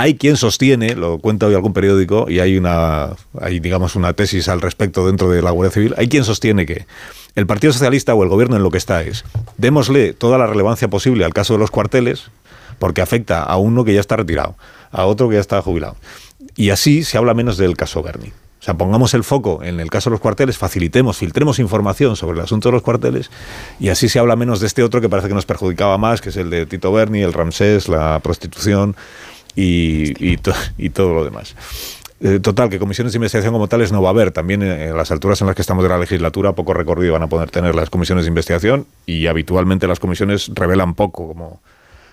[0.00, 4.48] Hay quien sostiene, lo cuenta hoy algún periódico, y hay una, hay digamos una tesis
[4.48, 6.86] al respecto dentro de la Guardia Civil, hay quien sostiene que
[7.34, 9.24] el Partido Socialista o el gobierno en lo que está es,
[9.56, 12.30] démosle toda la relevancia posible al caso de los cuarteles,
[12.78, 14.54] porque afecta a uno que ya está retirado,
[14.92, 15.96] a otro que ya está jubilado.
[16.54, 18.28] Y así se habla menos del caso Berni.
[18.28, 22.38] O sea, pongamos el foco en el caso de los cuarteles, facilitemos, filtremos información sobre
[22.38, 23.30] el asunto de los cuarteles
[23.80, 26.28] y así se habla menos de este otro que parece que nos perjudicaba más, que
[26.30, 28.96] es el de Tito Berni, el Ramsés, la prostitución
[29.60, 31.54] y, y to- y todo lo demás.
[32.20, 34.32] Eh, total, que comisiones de investigación como tales no va a haber.
[34.32, 37.22] También eh, en las alturas en las que estamos de la legislatura, poco recorrido van
[37.22, 41.60] a poder tener las comisiones de investigación y habitualmente las comisiones revelan poco, como,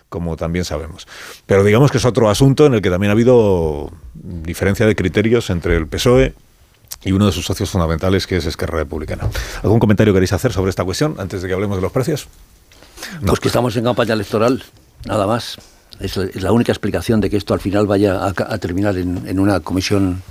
[0.09, 1.07] como también sabemos.
[1.45, 5.49] Pero digamos que es otro asunto en el que también ha habido diferencia de criterios
[5.49, 6.33] entre el PSOE
[7.03, 9.27] y uno de sus socios fundamentales, que es Esquerra Republicana.
[9.63, 12.27] ¿Algún comentario queréis hacer sobre esta cuestión antes de que hablemos de los precios?
[13.25, 14.63] Pues que estamos en campaña electoral,
[15.05, 15.57] nada más.
[15.99, 19.27] Es, la- es la única explicación de que esto al final vaya a, terminar en,
[19.27, 20.21] en una comisión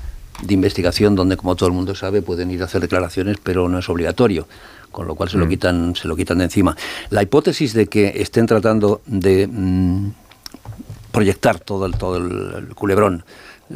[0.43, 3.79] de investigación donde, como todo el mundo sabe, pueden ir a hacer declaraciones, pero no
[3.79, 4.47] es obligatorio,
[4.91, 6.77] con lo cual se lo quitan, se lo quitan de encima.
[7.11, 10.09] La hipótesis de que estén tratando de mm,
[11.12, 13.25] proyectar todo el, todo el, el culebrón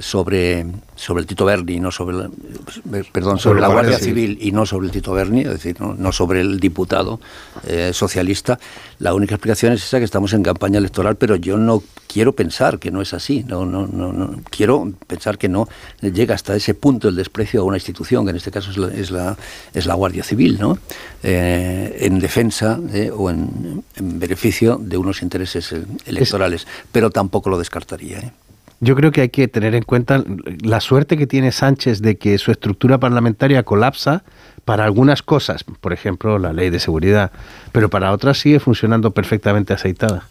[0.01, 4.39] sobre, sobre el Tito Berni, no sobre la, eh, perdón, sobre, Sobre la Guardia Civil
[4.41, 7.21] y no sobre el Tito Berni, es decir, no, no sobre el diputado
[7.67, 8.59] eh, socialista.
[8.99, 12.79] La única explicación es esa que estamos en campaña electoral, pero yo no quiero pensar
[12.79, 13.45] que no es así.
[13.47, 14.41] No, no, no, no.
[14.51, 15.69] quiero pensar que no
[16.01, 18.89] llega hasta ese punto el desprecio a una institución, que en este caso es la,
[18.89, 19.37] es la,
[19.75, 20.79] es la Guardia Civil, ¿no?
[21.23, 25.75] Eh, en defensa eh, o en, en beneficio de unos intereses
[26.07, 26.67] electorales.
[26.93, 28.33] Pero tampoco lo descartaría.
[28.81, 30.23] Yo creo que hay que tener en cuenta
[30.63, 34.23] la suerte que tiene Sánchez de que su estructura parlamentaria colapsa
[34.65, 37.33] para algunas cosas, por ejemplo, la ley de seguridad,
[37.73, 40.29] pero para otras sigue funcionando perfectamente aceitada.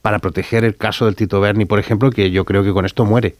[0.00, 3.04] Para proteger el caso del Tito Berni, por ejemplo, que yo creo que con esto
[3.04, 3.34] muere.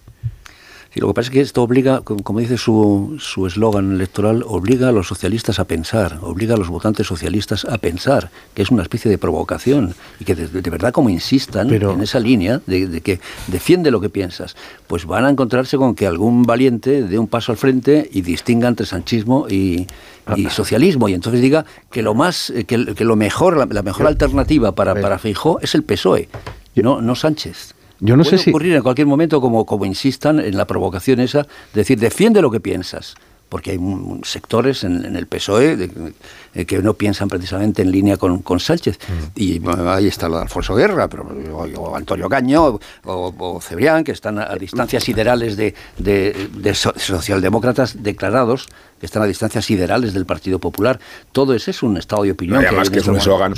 [0.96, 4.88] Sí, lo que pasa es que esto obliga, como dice su su eslogan electoral, obliga
[4.88, 8.80] a los socialistas a pensar, obliga a los votantes socialistas a pensar, que es una
[8.80, 13.02] especie de provocación y que de, de verdad como insistan en esa línea de, de
[13.02, 17.28] que defiende lo que piensas, pues van a encontrarse con que algún valiente dé un
[17.28, 19.86] paso al frente y distinga entre sanchismo y,
[20.34, 21.10] y socialismo.
[21.10, 24.74] Y entonces diga que lo más, eh, que, que lo mejor, la, la mejor alternativa
[24.74, 26.30] para, para Feijó es el PSOE,
[26.74, 27.75] no, no Sánchez.
[28.00, 31.20] Yo no sé Puede si- ocurrir en cualquier momento como, como insistan en la provocación
[31.20, 33.14] esa, de decir, defiende lo que piensas.
[33.48, 36.12] Porque hay mm, sectores en, en el PSOE de-
[36.54, 38.98] eh, que no piensan precisamente en línea con, con Sánchez.
[39.36, 41.22] Y bueno, ahí está lo de Alfonso Guerra, pero,
[41.52, 46.48] o, o Antonio Caño, o, o Cebrián, que están a, a distancias siderales de, de-
[46.56, 48.66] de so- socialdemócratas declarados,
[48.98, 50.98] que están a distancias siderales del Partido Popular.
[51.30, 52.56] Todo ese es un estado de opinión.
[52.56, 53.54] No, y que hay además que es un eslogan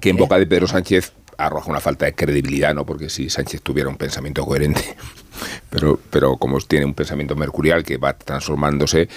[0.00, 2.84] que en boca de Pedro Sánchez arroja una falta de credibilidad, ¿no?
[2.86, 4.82] Porque si Sánchez tuviera un pensamiento coherente,
[5.70, 9.08] pero, pero como tiene un pensamiento mercurial que va transformándose,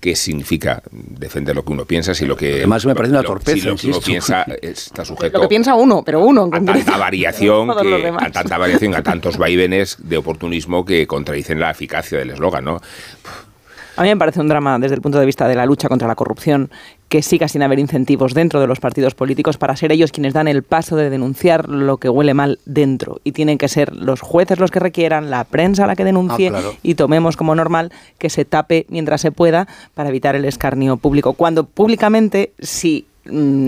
[0.00, 2.54] ¿qué significa defender lo que uno piensa si lo que...
[2.54, 5.48] Además me parece una lo- torpeza, Si lo que uno piensa está sujeto Lo que
[5.48, 9.96] piensa uno, pero uno en a tanta variación, que, a tanta variación, a tantos vaivenes
[9.98, 12.80] de oportunismo que contradicen la eficacia del eslogan, ¿no?
[13.96, 16.06] A mí me parece un drama desde el punto de vista de la lucha contra
[16.06, 16.70] la corrupción
[17.08, 20.48] que siga sin haber incentivos dentro de los partidos políticos para ser ellos quienes dan
[20.48, 23.20] el paso de denunciar lo que huele mal dentro.
[23.24, 26.50] Y tienen que ser los jueces los que requieran, la prensa la que denuncie Ah,
[26.50, 26.74] claro.
[26.82, 31.32] y tomemos como normal que se tape mientras se pueda para evitar el escarnio público.
[31.32, 33.06] Cuando públicamente, si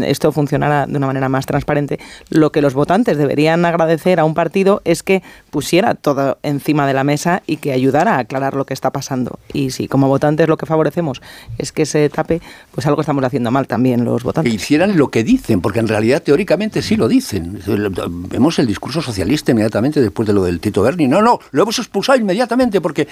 [0.05, 1.99] esto funcionara de una manera más transparente,
[2.31, 6.95] lo que los votantes deberían agradecer a un partido es que pusiera todo encima de
[6.95, 9.39] la mesa y que ayudara a aclarar lo que está pasando.
[9.53, 11.21] Y si como votantes lo que favorecemos
[11.59, 12.41] es que se tape,
[12.73, 14.53] pues algo estamos haciendo mal también los que votantes.
[14.55, 17.61] hicieran lo que dicen, porque en realidad teóricamente sí lo dicen.
[18.31, 21.09] Vemos el discurso socialista inmediatamente después de lo del Tito Berni.
[21.09, 23.09] No, no, lo hemos expulsado inmediatamente porque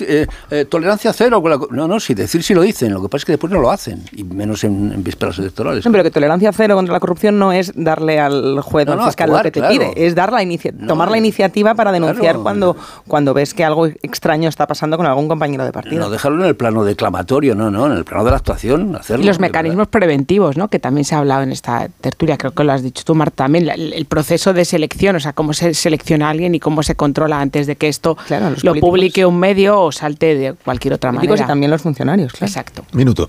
[0.00, 1.42] eh, eh, tolerancia cero.
[1.70, 2.92] No, no, sí, decir sí lo dicen.
[2.92, 5.75] Lo que pasa es que después no lo hacen, y menos en, en vísperas electorales.
[5.84, 8.92] No, pero que tolerancia cero contra la corrupción no es darle al juez o No,
[8.94, 9.92] al no, fiscal actuar, lo que te claro.
[9.92, 12.42] pide, es dar la inicia- tomar la iniciativa para denunciar Claro.
[12.42, 16.00] cuando, cuando ves que algo extraño está pasando con algún compañero de partido.
[16.02, 19.24] No dejarlo en el plano declamatorio, no, no, en el plano de la actuación, hacerlo.
[19.24, 20.68] Y los mecanismos preventivos, ¿no?
[20.68, 23.44] Que también se ha hablado en esta tertulia, creo que lo has dicho tú, Marta,
[23.44, 26.60] también la- el, el proceso de selección, o sea, cómo se selecciona a alguien y
[26.60, 28.80] cómo se controla antes de que esto lo políticos.
[28.80, 31.46] publique un medio o salte de cualquier otra Políticos y manera.
[31.48, 32.46] también los funcionarios, claro.
[32.46, 32.84] Exacto.
[32.92, 33.28] Minuto.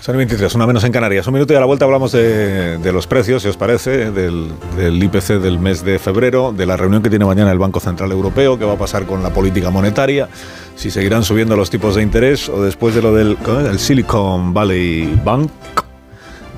[0.00, 1.26] Son 23, una menos en Canarias.
[1.26, 4.52] Un minuto y a la vuelta hablamos de, de los precios, si os parece, del,
[4.76, 8.12] del IPC del mes de febrero, de la reunión que tiene mañana el Banco Central
[8.12, 10.28] Europeo, qué va a pasar con la política monetaria,
[10.76, 13.36] si seguirán subiendo los tipos de interés o después de lo del
[13.70, 15.50] el Silicon Valley Bank.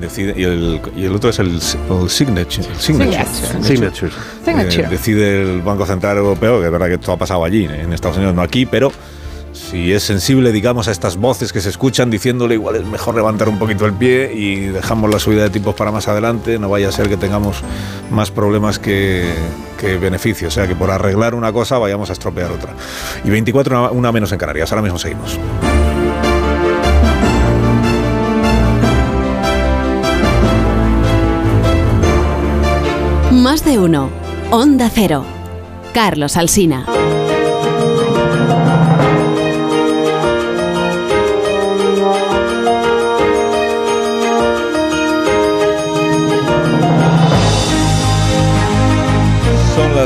[0.01, 2.67] Decide, y, el, y el otro es el, el Signature.
[2.67, 3.27] el Signature.
[3.63, 4.13] Signature.
[4.45, 4.85] Signature.
[4.85, 7.93] Eh, decide el Banco Central Europeo, que es verdad que esto ha pasado allí, en
[7.93, 8.91] Estados Unidos, no aquí, pero
[9.71, 13.49] si es sensible, digamos, a estas voces que se escuchan diciéndole igual es mejor levantar
[13.49, 16.89] un poquito el pie y dejamos la subida de tipos para más adelante, no vaya
[16.89, 17.63] a ser que tengamos
[18.11, 19.33] más problemas que,
[19.79, 22.75] que beneficios, o sea que por arreglar una cosa vayamos a estropear otra.
[23.25, 25.39] Y 24, una, una menos en Canarias, ahora mismo seguimos.
[33.31, 34.11] Más de uno.
[34.51, 35.25] Onda Cero.
[35.95, 36.87] Carlos Alsina.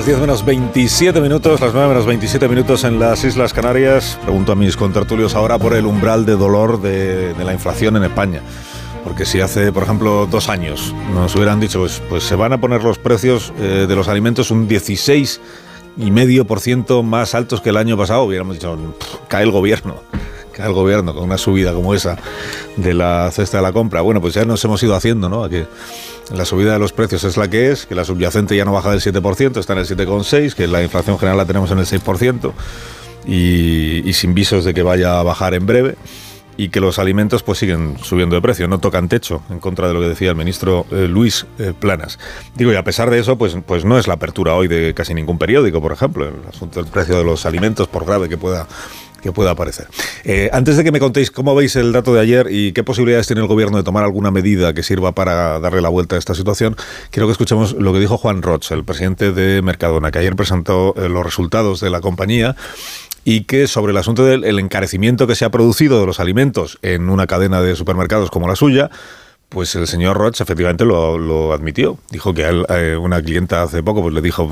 [0.05, 4.19] Las 10 menos 27 minutos, las 9 menos 27 minutos en las Islas Canarias.
[4.23, 8.05] Pregunto a mis contertulios ahora por el umbral de dolor de, de la inflación en
[8.05, 8.43] España.
[9.03, 12.61] Porque si hace, por ejemplo, dos años nos hubieran dicho, pues, pues se van a
[12.61, 15.41] poner los precios eh, de los alimentos un 16
[15.97, 19.53] y medio por ciento más altos que el año pasado, hubiéramos dicho, "Pff, cae el
[19.53, 19.95] gobierno,
[20.59, 22.17] el gobierno con una subida como esa
[22.77, 24.01] de la cesta de la compra.
[24.01, 25.45] Bueno, pues ya nos hemos ido haciendo, ¿no?
[25.45, 25.67] A que
[26.33, 28.91] la subida de los precios es la que es, que la subyacente ya no baja
[28.91, 32.53] del 7%, está en el 7,6%, que la inflación general la tenemos en el 6%
[33.27, 35.97] y, y sin visos de que vaya a bajar en breve
[36.57, 39.95] y que los alimentos pues siguen subiendo de precio, no tocan techo, en contra de
[39.95, 42.19] lo que decía el ministro eh, Luis eh, Planas.
[42.55, 45.15] Digo, y a pesar de eso, pues, pues no es la apertura hoy de casi
[45.15, 48.67] ningún periódico, por ejemplo, el asunto del precio de los alimentos, por grave que pueda
[49.25, 49.89] que pueda aparecer.
[50.25, 53.27] Eh, antes de que me contéis cómo veis el dato de ayer y qué posibilidades
[53.27, 56.35] tiene el gobierno de tomar alguna medida que sirva para darle la vuelta a esta
[56.35, 56.77] situación,
[57.11, 60.95] quiero que escuchemos lo que dijo Juan Roch, el presidente de Mercadona, que ayer presentó
[60.99, 62.55] eh, los resultados de la compañía
[63.25, 66.79] y que sobre el asunto del el encarecimiento que se ha producido de los alimentos
[66.83, 68.91] en una cadena de supermercados como la suya,
[69.55, 71.97] pues el señor Roch efectivamente lo, lo admitió.
[72.11, 74.51] Dijo que él, eh, una clienta hace poco pues le dijo,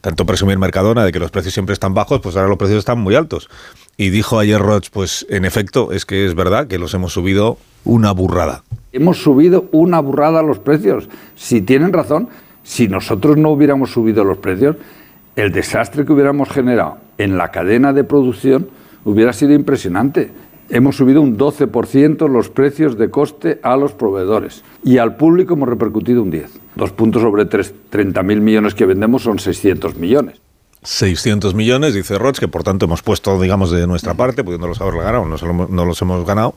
[0.00, 3.00] tanto presumir Mercadona de que los precios siempre están bajos, pues ahora los precios están
[3.00, 3.50] muy altos.
[3.96, 7.58] Y dijo ayer Roch, pues en efecto es que es verdad que los hemos subido
[7.84, 8.62] una burrada.
[8.92, 11.08] Hemos subido una burrada los precios.
[11.34, 12.28] Si tienen razón,
[12.62, 14.76] si nosotros no hubiéramos subido los precios,
[15.34, 18.68] el desastre que hubiéramos generado en la cadena de producción
[19.04, 20.30] hubiera sido impresionante.
[20.68, 25.68] Hemos subido un 12% los precios de coste a los proveedores y al público hemos
[25.68, 26.48] repercutido un 10%.
[26.74, 30.40] Dos puntos sobre 30.000 millones que vendemos son 600 millones.
[30.82, 35.02] 600 millones, dice Roch, que por tanto hemos puesto, digamos, de nuestra parte, pudiéndolos haber
[35.02, 36.54] ganado, no, no los hemos ganado,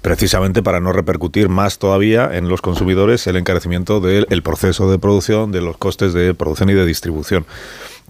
[0.00, 4.98] precisamente para no repercutir más todavía en los consumidores el encarecimiento del el proceso de
[4.98, 7.44] producción, de los costes de producción y de distribución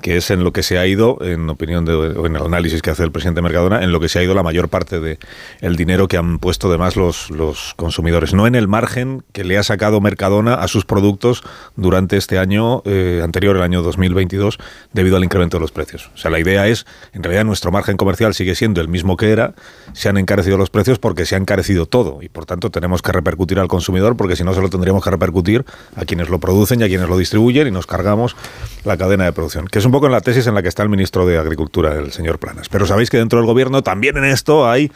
[0.03, 2.83] que es en lo que se ha ido, en opinión de, o en el análisis
[2.83, 5.19] que hace el presidente Mercadona, en lo que se ha ido la mayor parte del
[5.61, 9.59] el dinero que han puesto además los, los consumidores, no en el margen que le
[9.59, 11.43] ha sacado Mercadona a sus productos
[11.77, 14.59] durante este año eh, anterior, el año 2022,
[14.93, 16.11] debido al incremento de los precios.
[16.15, 19.31] O sea, la idea es, en realidad nuestro margen comercial sigue siendo el mismo que
[19.31, 19.55] era,
[19.93, 23.13] se han encarecido los precios porque se ha encarecido todo y por tanto tenemos que
[23.13, 25.65] repercutir al consumidor porque si no se lo tendríamos que repercutir
[25.97, 28.37] a quienes lo producen y a quienes lo distribuyen y nos cargamos
[28.85, 30.91] la cadena de producción, que un poco en la tesis en la que está el
[30.91, 32.69] ministro de Agricultura, el señor Planas.
[32.69, 34.93] Pero sabéis que dentro del gobierno también en esto hay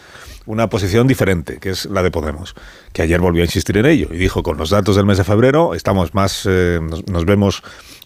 [0.47, 2.55] una posición diferente, que es la de Podemos,
[2.93, 5.25] que ayer volvió a insistir en ello y dijo, con los datos del mes de
[5.25, 7.63] febrero estamos más, eh, nos, vemos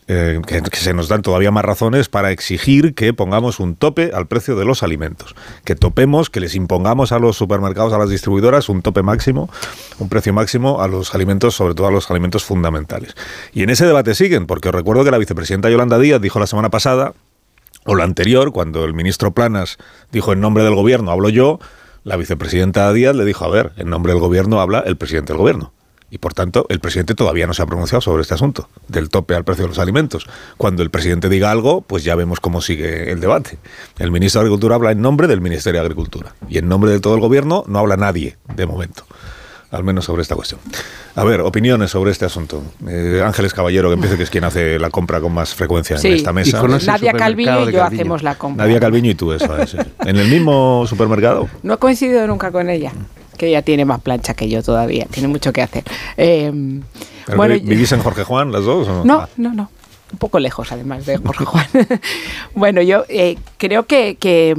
[0.08, 4.26] eh, que, se nos dan todavía más razones para exigir que pongamos un tope al
[4.26, 5.34] precio de los alimentos,
[5.64, 9.48] que topemos, que les impongamos a los supermercados, a las distribuidoras, un tope máximo,
[9.98, 13.14] un precio máximo a los alimentos, sobre todo a los alimentos fundamentales.
[13.52, 16.46] Y en ese debate siguen, porque os recuerdo que la vicepresidenta Yolanda Díaz dijo la
[16.46, 17.14] semana pasada,
[17.86, 19.78] o la anterior, cuando el ministro Planas
[20.10, 21.60] dijo en nombre del gobierno, hablo yo,
[22.06, 25.38] la vicepresidenta Díaz le dijo, a ver, en nombre del gobierno habla el presidente del
[25.38, 25.72] gobierno.
[26.08, 29.34] Y por tanto, el presidente todavía no se ha pronunciado sobre este asunto, del tope
[29.34, 30.24] al precio de los alimentos.
[30.56, 33.58] Cuando el presidente diga algo, pues ya vemos cómo sigue el debate.
[33.98, 36.36] El ministro de Agricultura habla en nombre del Ministerio de Agricultura.
[36.48, 39.04] Y en nombre de todo el gobierno no habla nadie, de momento.
[39.70, 40.60] Al menos sobre esta cuestión.
[41.16, 42.62] A ver, opiniones sobre este asunto.
[42.86, 46.14] Eh, Ángeles Caballero, que empiece, que es quien hace la compra con más frecuencia en
[46.14, 46.62] esta mesa.
[46.62, 48.64] Nadia Calviño y yo hacemos la compra.
[48.64, 49.74] Nadia Calviño y tú, eso es.
[49.74, 51.48] ¿En el mismo supermercado?
[51.62, 52.92] No he coincidido nunca con ella
[53.36, 55.84] que ella tiene más plancha que yo todavía, tiene mucho que hacer.
[56.16, 56.50] Eh,
[57.36, 58.88] bueno, ¿Vivís en Jorge Juan las dos?
[58.88, 59.04] no?
[59.04, 59.70] No, no, no.
[60.12, 61.66] Un poco lejos, además de Jorge Juan.
[62.54, 64.54] bueno, yo eh, creo que, que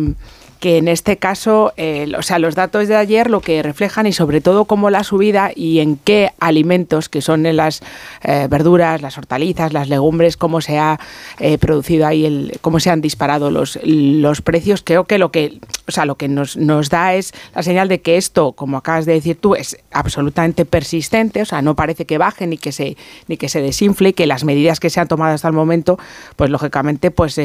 [0.59, 4.13] que en este caso, eh, o sea, los datos de ayer lo que reflejan y
[4.13, 7.81] sobre todo cómo la subida y en qué alimentos, que son en las
[8.23, 10.99] eh, verduras, las hortalizas, las legumbres, cómo se ha
[11.39, 15.59] eh, producido ahí, el, cómo se han disparado los, los precios, creo que lo que,
[15.87, 19.05] o sea, lo que nos, nos da es la señal de que esto, como acabas
[19.05, 22.97] de decir tú, es absolutamente persistente, o sea, no parece que baje ni que se,
[23.27, 25.99] ni que se desinfle y que las medidas que se han tomado hasta el momento,
[26.35, 27.39] pues lógicamente, pues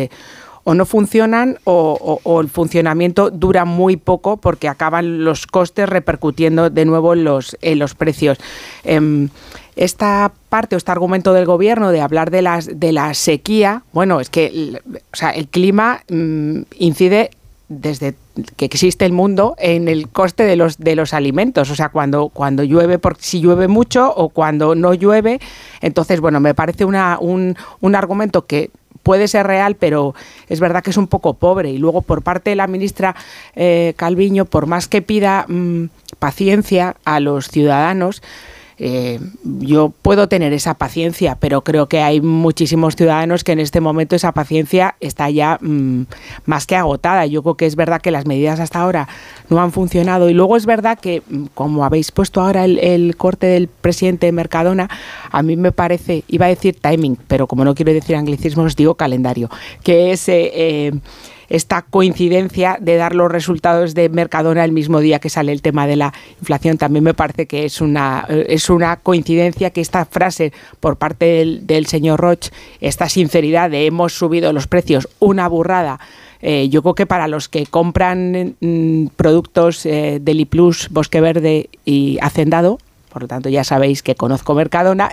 [0.65, 6.85] o no funcionan o, el funcionamiento dura muy poco porque acaban los costes repercutiendo de
[6.85, 8.39] nuevo en los, los precios.
[8.85, 9.29] Em,
[9.75, 14.21] esta parte o este argumento del gobierno de hablar de, las, de la sequía, bueno,
[14.21, 14.81] es que
[15.13, 17.31] o sea, el clima mm, incide
[17.69, 18.15] desde
[18.57, 22.29] que existe el mundo en el coste de los de los alimentos, o sea, cuando
[22.29, 25.41] cuando llueve porque si llueve mucho o cuando no llueve,
[25.81, 28.71] entonces bueno, me parece una, un, un argumento que
[29.03, 30.15] puede ser real, pero
[30.49, 31.71] es verdad que es un poco pobre.
[31.71, 33.15] Y luego por parte de la ministra
[33.55, 35.87] eh, Calviño, por más que pida mm,
[36.19, 38.23] paciencia a los ciudadanos,
[38.85, 43.81] eh, yo puedo tener esa paciencia, pero creo que hay muchísimos ciudadanos que en este
[43.81, 46.03] momento esa paciencia está ya mm,
[46.47, 47.25] más que agotada.
[47.27, 49.09] Yo creo que es verdad que las medidas hasta ahora
[49.49, 53.47] no han funcionado y luego es verdad que, mm, como habéis puesto ahora el, corte
[53.47, 54.91] del presidente de Mercadona,
[55.31, 58.97] a mí me parece, iba a decir timing, pero como no quiero decir anglicismos, digo
[58.97, 59.49] calendario,
[59.85, 60.29] que es...
[60.29, 60.93] Eh, eh,
[61.53, 65.87] esta coincidencia de dar los resultados de Mercadona el mismo día que sale el tema
[65.87, 66.79] de la inflación.
[66.79, 71.61] También me parece que es una, eh, es una coincidencia que esta frase por parte
[71.61, 72.49] del, señor Roch,
[72.81, 76.01] esta sinceridad de hemos subido los precios, una burrada.
[76.41, 81.69] Eh, yo creo que para los que compran mm, productos eh, del IPLUS, Bosque Verde
[81.85, 82.79] y Hacendado,
[83.11, 85.11] por lo tanto ya sabéis que conozco Mercadona,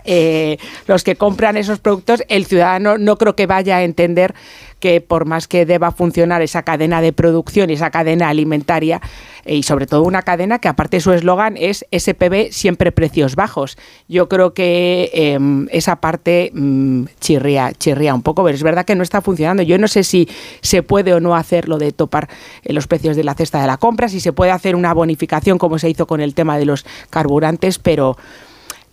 [0.88, 4.34] los que compran esos productos, el ciudadano no creo que vaya a entender
[4.80, 9.02] que por más que deba funcionar esa cadena de producción y esa cadena alimentaria,
[9.46, 13.78] eh, y sobre todo una cadena que aparte su eslogan es SPB siempre precios bajos.
[14.08, 18.96] Yo creo que em, esa parte mm, chirría, chirría un poco, pero es verdad que
[18.96, 19.64] no está funcionando.
[19.64, 20.28] Yo no sé si
[20.62, 22.30] se puede o no hacer lo de topar
[22.64, 25.58] eh, los precios de la cesta de la compra, si se puede hacer una bonificación
[25.58, 28.18] como se hizo con el tema de los carburantes, pero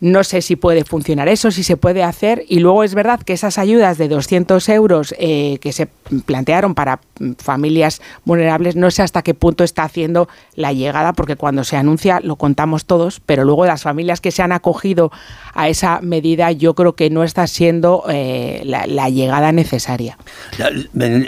[0.01, 2.45] no sé si puede funcionar eso, si se puede hacer.
[2.49, 5.89] Y luego es verdad que esas ayudas de 200 euros eh, que se
[6.27, 7.01] plantearon para
[7.39, 12.21] familias vulnerables, no sé hasta qué punto está haciendo la llegada, porque cuando se anuncia
[12.21, 15.11] lo contamos todos, pero luego las familias que se han acogido
[15.55, 20.19] a esa medida, yo creo que no está siendo eh, la, llegada necesaria.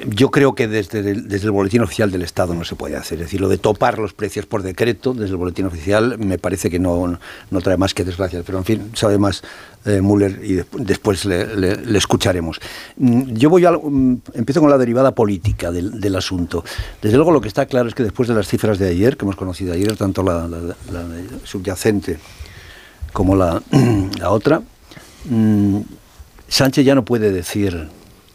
[0.09, 3.19] Yo creo que desde el, Boletín Oficial del Estado no se puede hacer.
[3.19, 6.69] Es decir, lo de topar los precios por decreto desde el Boletín Oficial me parece
[6.69, 7.19] que no,
[7.51, 8.45] no trae más que desgracias.
[8.59, 9.43] En fin, sabe más
[9.85, 12.61] eh, Müller y después le, escucharemos.
[12.97, 16.65] Mm, yo voy a, mm, empiezo con la derivada política del, asunto.
[17.01, 19.25] Desde luego lo que está claro es que después de las cifras de ayer, que
[19.25, 20.49] hemos conocido ayer, tanto la,
[21.45, 22.19] subyacente
[23.13, 23.63] como la,
[24.25, 24.63] otra,
[25.25, 25.81] mm,
[26.49, 27.89] Sánchez ya no puede decir,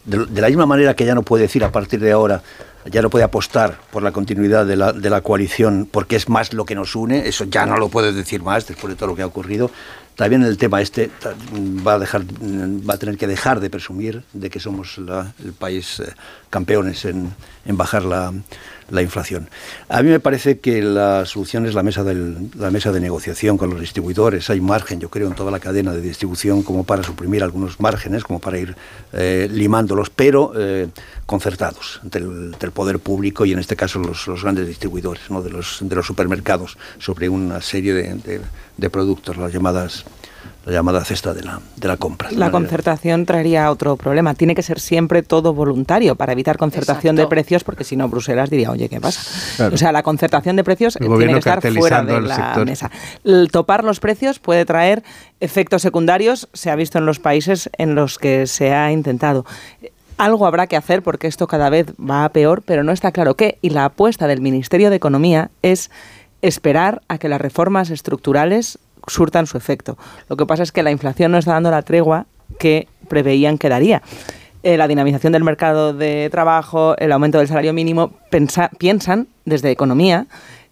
[0.06, 2.42] de, la misma manera que ya no puede decir a partir de ahora,
[2.90, 6.52] ya no puede apostar por la continuidad de la, de la coalición porque es más
[6.52, 9.16] lo que nos une, eso ya no lo puede decir más después de todo lo
[9.16, 9.70] que ha ocurrido.
[10.16, 11.10] También el tema este
[11.86, 16.00] va a, dejar, va a tener que dejar de presumir de que somos el país
[16.00, 16.14] eh,
[16.50, 17.34] campeones en,
[17.64, 18.32] en bajar la,
[18.90, 19.48] la, inflación.
[19.88, 23.56] A mí me parece que la solución es la mesa, del, la mesa de negociación
[23.56, 24.50] con los distribuidores.
[24.50, 28.24] Hay margen, yo creo, en toda la cadena de distribución como para suprimir algunos márgenes,
[28.24, 28.76] como para ir
[29.12, 30.88] eh, limándolos, pero eh,
[31.26, 35.42] concertados entre el, poder público y en este caso los, los grandes distribuidores ¿no?
[35.42, 38.40] de, los, de los supermercados sobre una serie de,
[38.76, 40.04] de productos, las llamadas
[40.64, 42.30] la llamada cesta de la, de la compra.
[42.32, 44.34] La concertación traería otro problema.
[44.34, 48.50] Tiene que ser siempre todo voluntario para evitar concertación de precios, porque si no, Bruselas
[48.50, 49.68] diría, oye, ¿qué pasa?
[49.72, 52.90] O sea, la concertación de precios tiene que estar fuera de la mesa.
[53.24, 55.02] El topar los precios puede traer
[55.40, 59.44] efectos secundarios, se ha visto en los países en los que se ha intentado.
[60.16, 63.34] Algo habrá que hacer porque esto cada vez va a peor, pero no está claro
[63.34, 63.58] qué.
[63.62, 65.90] Y la apuesta del Ministerio de Economía es
[66.40, 69.96] esperar a que las reformas estructurales surtan su efecto.
[70.28, 72.26] Lo que pasa es que la inflación no está dando la tregua
[72.58, 74.02] que preveían que daría.
[74.62, 78.12] Eh, la dinamización del mercado de trabajo, el aumento del salario mínimo,
[78.78, 80.26] piensan desde economía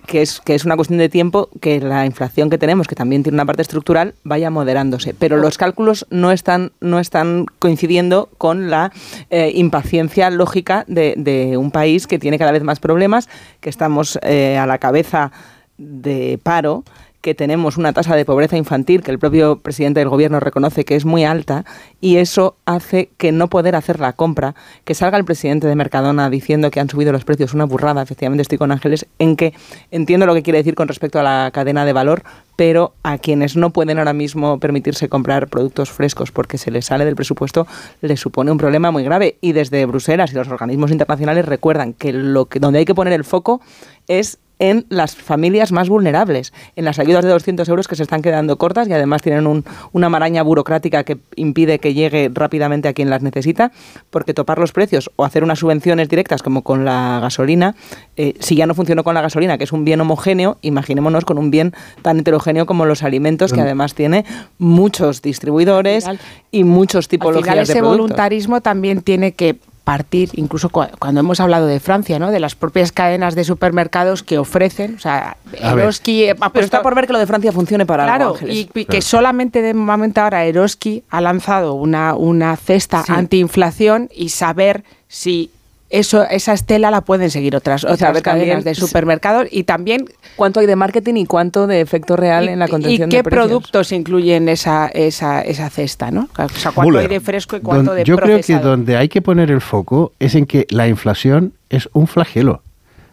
[0.07, 3.23] que es, que es una cuestión de tiempo que la inflación que tenemos, que también
[3.23, 5.15] tiene una parte estructural, vaya moderándose.
[5.15, 8.93] Pero los cálculos no están, no están coincidiendo con la
[9.31, 13.29] eh, impaciencia lógica de, un país que tiene cada vez más problemas,
[13.61, 15.33] que estamos eh, a la cabeza
[15.79, 16.85] de paro
[17.23, 20.97] que tenemos una tasa de pobreza infantil que el propio presidente del gobierno reconoce que
[20.97, 21.65] es muy alta
[22.01, 24.55] y eso hace que no poder hacer la compra,
[24.85, 28.43] que salga el presidente de Mercadona diciendo que han subido los precios, una burrada, efectivamente
[28.43, 29.55] estoy con Ángeles, en que
[29.93, 32.25] entiendo lo que quiere decir con respecto a la cadena de valor,
[32.57, 37.05] pero a quienes no pueden ahora mismo permitirse comprar productos frescos porque se les sale
[37.05, 37.67] del presupuesto
[38.01, 39.39] les supone un problema muy grave.
[39.41, 43.13] Y desde Bruselas y los organismos internacionales recuerdan que lo que donde hay que poner
[43.13, 43.61] el foco
[44.09, 48.23] es en las familias más vulnerables, en las ayudas de 200 euros que se están
[48.23, 53.11] quedando cortas y además tienen una maraña burocrática que impide que llegue rápidamente a quien
[53.11, 53.73] las necesita,
[54.11, 57.75] porque topar los precios o hacer unas subvenciones directas como con la gasolina,
[58.17, 61.39] eh, si ya no funcionó con la gasolina, que es un bien homogéneo, imaginémonos con
[61.39, 64.25] un bien tan heterogéneo como los alimentos, que además tiene
[64.59, 66.07] muchos distribuidores
[66.53, 71.67] y muchos tipologías Al final, ese voluntarismo también tiene que partir, incluso cuando hemos hablado
[71.67, 72.31] de Francia, ¿no?
[72.31, 76.95] de las propias cadenas de supermercados que ofrecen, o sea, Eroski ha Pero está por
[76.95, 81.03] ver que lo de Francia funcione para claro, y, que solamente de momento ahora Eroski
[81.11, 85.51] ha lanzado una, una cesta antiinflación y saber si
[85.93, 90.67] eso, esa estela la pueden seguir otras, otras cadenas de supermercados y también cuánto hay
[90.67, 93.23] de marketing y cuánto de efecto real en la contención de precios.
[93.23, 96.11] ¿Y qué productos incluyen esa, esa, esa cesta?
[96.11, 96.31] ¿no?
[96.39, 99.21] O sea, cuánto hay de fresco y cuánto de Yo creo que donde hay que
[99.21, 102.63] poner el foco es en que la inflación es un flagelo.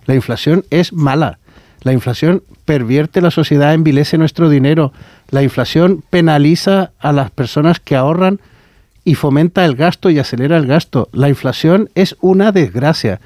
[0.06, 1.38] La inflación es mala.
[1.82, 4.94] La inflación pervierte la sociedad, envilece nuestro dinero.
[5.32, 8.40] La inflación penaliza a las personas que ahorran
[9.10, 11.10] y fomenta el gasto y acelera el gasto.
[11.14, 13.20] La inflación es una desgracia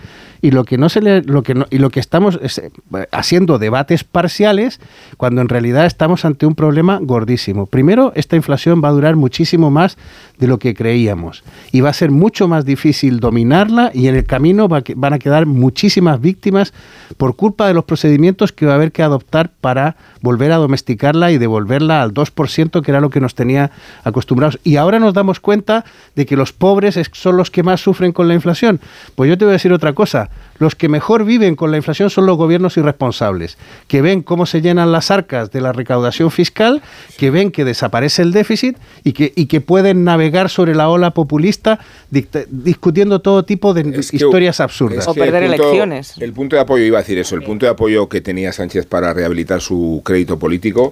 [0.43, 3.59] y lo que no se le, lo que no, y lo que estamos eh, haciendo
[3.59, 4.81] debates parciales
[5.15, 7.65] cuando en realidad estamos ante un problema gordísimo.
[7.65, 9.97] Primero, esta inflación va a durar muchísimo más
[10.39, 14.25] de lo que creíamos y va a ser mucho más difícil dominarla y en el
[14.25, 16.73] camino van a quedar muchísimas víctimas
[17.15, 21.31] por culpa de los procedimientos que va a haber que adoptar para volver a domesticarla
[21.31, 23.71] y devolverla al 2% que era lo que nos tenía
[24.03, 24.59] acostumbrados.
[24.65, 25.85] Y ahora nos damos cuenta
[26.15, 28.81] de que los pobres son los que más sufren con la inflación.
[29.15, 32.09] Pues yo te voy a decir otra cosa los que mejor viven con la inflación
[32.09, 33.57] son los gobiernos irresponsables,
[33.87, 36.81] que ven cómo se llenan las arcas de la recaudación fiscal,
[37.17, 41.11] que ven que desaparece el déficit y que, y que pueden navegar sobre la ola
[41.11, 41.79] populista
[42.09, 45.07] discutiendo todo tipo de historias absurdas.
[45.07, 46.15] o perder elecciones.
[46.19, 48.85] El punto de apoyo, iba a decir eso, el punto de apoyo que tenía Sánchez
[48.85, 50.91] para rehabilitar su crédito político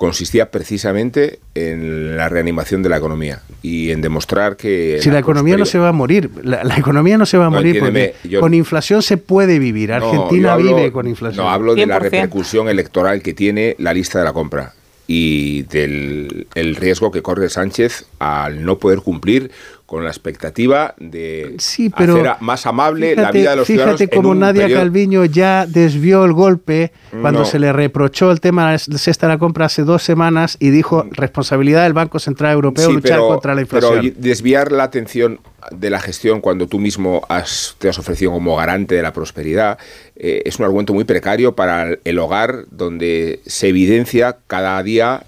[0.00, 4.98] consistía precisamente en la reanimación de la economía y en demostrar que...
[5.02, 7.80] Si la, economía no se va a morir, la, economía no se va a morir
[7.80, 9.92] porque con inflación se puede vivir.
[9.92, 11.44] Argentina vive con inflación.
[11.44, 14.72] No, hablo de la repercusión electoral que tiene la lista de la compra
[15.06, 19.50] y del el riesgo que corre Sánchez al no poder cumplir
[19.90, 23.98] con la expectativa de Sí, pero hacer más amable la Fíjate- vida de los ciudadanos.
[23.98, 27.44] Fíjate como Nadia periodo- Calviño ya desvió el golpe cuando No.
[27.44, 30.70] se le reprochó el tema de la cesta de la compra hace dos semanas y
[30.70, 32.86] dijo responsabilidad del Banco Central Europeo.
[32.86, 33.98] Sí, luchar pero- contra la inflación.
[34.00, 35.40] Pero desviar la atención
[35.72, 39.76] de la gestión cuando tú mismo has, te has ofrecido como garante de la prosperidad
[40.14, 45.24] eh, es un argumento muy precario para el hogar donde se evidencia cada día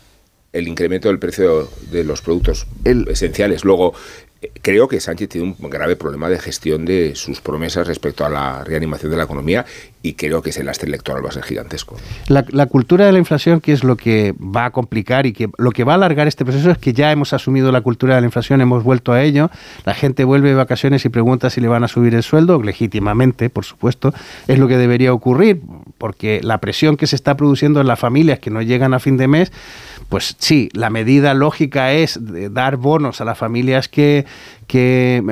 [0.53, 3.65] el incremento del precio de los productos esenciales.
[3.65, 3.95] Luego,
[4.61, 8.65] creo que Sánchez tiene un grave problema de gestión de sus promesas respecto a la
[8.65, 9.65] reanimación de la economía
[10.03, 11.97] y creo que ese lastre electoral va a ser gigantesco.
[12.29, 15.49] La, la cultura de la inflación, que es lo que va a complicar y que
[15.59, 18.21] lo que va a alargar este proceso es que ya hemos asumido la cultura de
[18.21, 19.51] la inflación, hemos vuelto a ello.
[19.85, 23.49] La gente vuelve de vacaciones y pregunta si le van a subir el sueldo, legítimamente,
[23.49, 24.13] por supuesto.
[24.49, 25.61] Es lo que debería ocurrir,
[26.03, 29.17] porque la presión que se está produciendo en las familias que no llegan a fin
[29.17, 29.53] de mes,
[30.09, 32.19] pues sí, la medida lógica es
[32.53, 34.27] dar bonos a las familias que,
[34.67, 35.23] que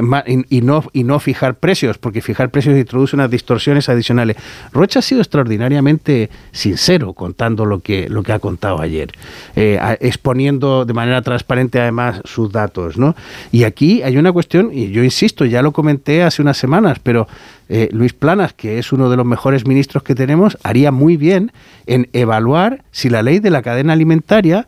[0.48, 4.36] y, no, y no fijar precios, porque fijar precios introduce unas distorsiones adicionales.
[4.72, 9.10] Rocha ha sido extraordinariamente sincero contando lo que, lo que ha contado ayer,
[9.56, 12.96] eh, exponiendo de manera transparente además sus datos.
[12.96, 13.16] ¿no?
[13.50, 17.26] Y aquí hay una cuestión, y yo insisto, ya lo comenté hace unas semanas, pero
[17.72, 21.52] eh, Luis Planas, que es uno de los mejores ministros que tenemos, haría muy bien
[21.86, 24.66] en evaluar si la ley de la cadena alimentaria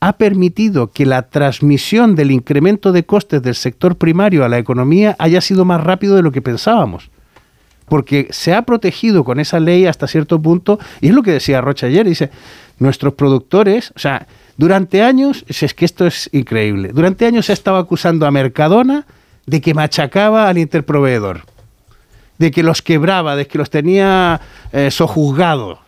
[0.00, 5.14] ha permitido que la transmisión del incremento de costes del sector primario a la economía
[5.18, 7.10] haya sido más rápido de lo que pensábamos.
[7.86, 11.60] Porque se ha protegido con esa ley hasta cierto punto, y es lo que decía
[11.60, 12.30] Rocha ayer, dice,
[12.78, 14.26] nuestros productores, o sea,
[14.56, 19.06] durante años, es que esto es increíble, durante años se estaba acusando a Mercadona
[19.44, 21.42] de que machacaba al interproveedor,
[22.38, 24.40] de que los quebraba, de que los tenía
[24.72, 25.78] eh, sojuzgados.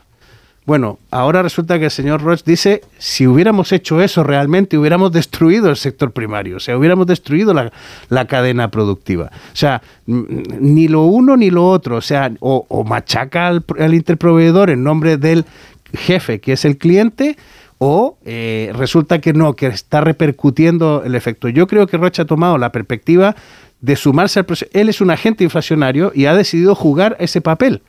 [0.66, 5.70] Bueno, ahora resulta que el señor Roch dice, si hubiéramos hecho eso realmente, hubiéramos destruido
[5.70, 7.72] el sector primario, o sea, hubiéramos destruido la,
[8.08, 9.32] la cadena productiva.
[9.52, 14.84] O sea, ni lo uno ni lo otro, o sea, o, machaca al, interproveedor en
[14.84, 15.44] nombre del
[15.92, 17.36] jefe, que es el cliente,
[17.78, 21.48] o eh, resulta que no, que está repercutiendo el efecto.
[21.48, 23.34] Yo creo que Rocha ha tomado la perspectiva
[23.80, 24.70] de sumarse al proceso.
[24.74, 27.82] Él es un agente inflacionario y ha decidido jugar ese papel.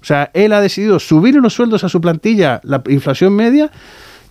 [0.00, 3.70] O sea, él ha decidido subir los sueldos a su plantilla, la inflación media,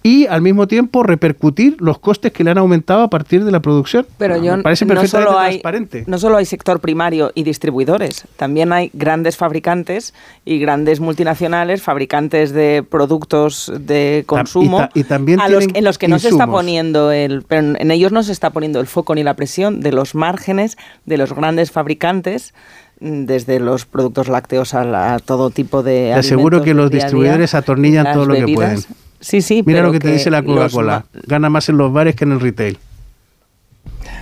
[0.07, 3.59] y al mismo tiempo repercutir los costes que le han aumentado a partir de la
[3.61, 4.05] producción.
[4.17, 6.03] Pero yo Me parece no perfectamente solo hay, transparente.
[6.07, 10.13] no solo hay sector primario y distribuidores, también hay grandes fabricantes
[10.45, 15.75] y grandes multinacionales, fabricantes de productos de consumo, y ta- y también a los- tienen
[15.77, 18.79] en los que no se está poniendo el, pero en ellos no se está poniendo
[18.79, 22.53] el foco ni la presión de los márgenes de los grandes fabricantes
[22.99, 26.89] mm, desde los productos lácteos a, la- a todo tipo de Te aseguro que los
[26.89, 28.79] día a día, distribuidores atornillan todo lo que pueden.
[29.19, 31.05] Sí, sí, Mira pero lo que te dice la Coca-Cola.
[31.25, 32.77] Gana más en los bares que en el retail.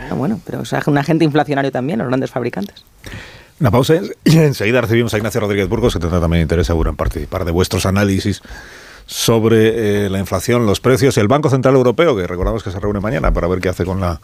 [0.09, 2.85] Ah, bueno, pero o sea, un agente inflacionario también, los grandes fabricantes.
[3.59, 6.95] Una pausa y enseguida recibimos a Ignacio Rodríguez Burgos, que tendrá también interés seguro en
[6.95, 8.41] participar de vuestros análisis
[9.07, 12.79] sobre eh, la inflación, los precios y el Banco Central Europeo, que recordamos que se
[12.79, 14.19] reúne mañana para ver qué hace con la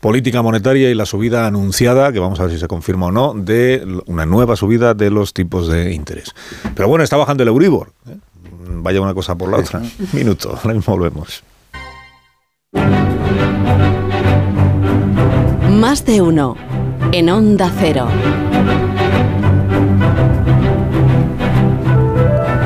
[0.00, 3.34] política monetaria y la subida anunciada, que vamos a ver si se confirma o no,
[3.34, 6.34] de una nueva subida de los tipos de interés.
[6.74, 7.92] Pero bueno, está bajando el Euribor.
[8.08, 8.16] ¿eh?
[8.86, 9.82] Vaya una cosa por la otra.
[10.12, 11.42] Minuto, ahora mismo volvemos.
[15.72, 16.56] Más de uno.
[17.10, 18.06] En Onda Cero.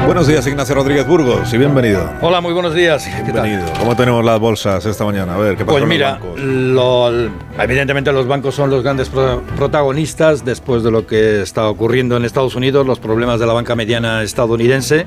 [0.04, 2.06] Buenos días, Ignacio Rodríguez Burgos, y bienvenido.
[2.20, 3.02] Hola, muy buenos días.
[3.24, 3.44] ¿Qué tal?
[3.48, 3.72] Bienvenido.
[3.78, 5.36] ¿Cómo tenemos las bolsas esta mañana?
[5.36, 6.38] A ver, ¿qué pasa Pues con los mira, bancos?
[6.38, 7.30] lo-
[7.62, 12.26] evidentemente los bancos son los grandes pro- protagonistas después de lo que está ocurriendo en
[12.26, 15.06] Estados Unidos, los problemas de la banca mediana estadounidense.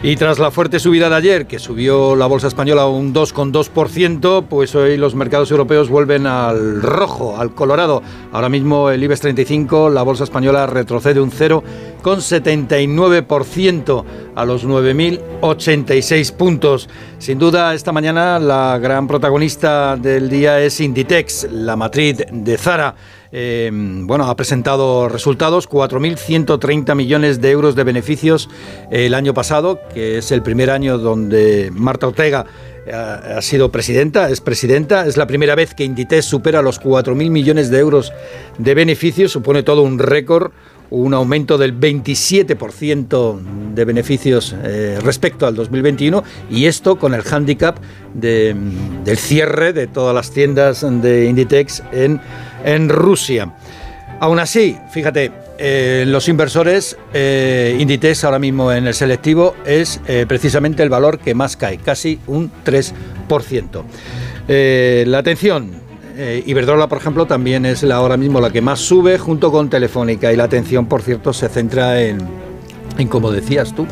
[0.00, 4.76] Y tras la fuerte subida de ayer, que subió la bolsa española un 2,2%, pues
[4.76, 8.00] hoy los mercados europeos vuelven al rojo, al colorado.
[8.30, 14.04] Ahora mismo el IBEX 35, la bolsa española retrocede un 0,79%
[14.36, 16.88] a los 9.086 puntos.
[17.18, 22.94] Sin duda, esta mañana la gran protagonista del día es Inditex, la matriz de Zara.
[23.30, 28.48] Eh, bueno, ha presentado resultados, 4.130 millones de euros de beneficios
[28.90, 32.46] el año pasado, que es el primer año donde Marta Ortega
[32.86, 37.30] eh, ha sido presidenta, es presidenta, es la primera vez que Inditex supera los 4.000
[37.30, 38.12] millones de euros
[38.56, 40.52] de beneficios, supone todo un récord,
[40.90, 47.76] un aumento del 27% de beneficios eh, respecto al 2021 y esto con el hándicap
[48.14, 48.56] de,
[49.04, 52.20] del cierre de todas las tiendas de Inditex en,
[52.64, 53.52] en Rusia.
[54.20, 60.82] Aún así, fíjate, eh, los inversores, eh, ahora mismo en el selectivo es eh, precisamente
[60.82, 63.82] el valor que más cae, casi un 3%.
[64.48, 65.88] Eh, la atención,
[66.46, 70.32] Iberdrola, por ejemplo, también es la, ahora mismo la que más sube junto con Telefónica
[70.32, 72.18] y la atención, por cierto, se centra en,
[72.98, 73.86] en como decías tú,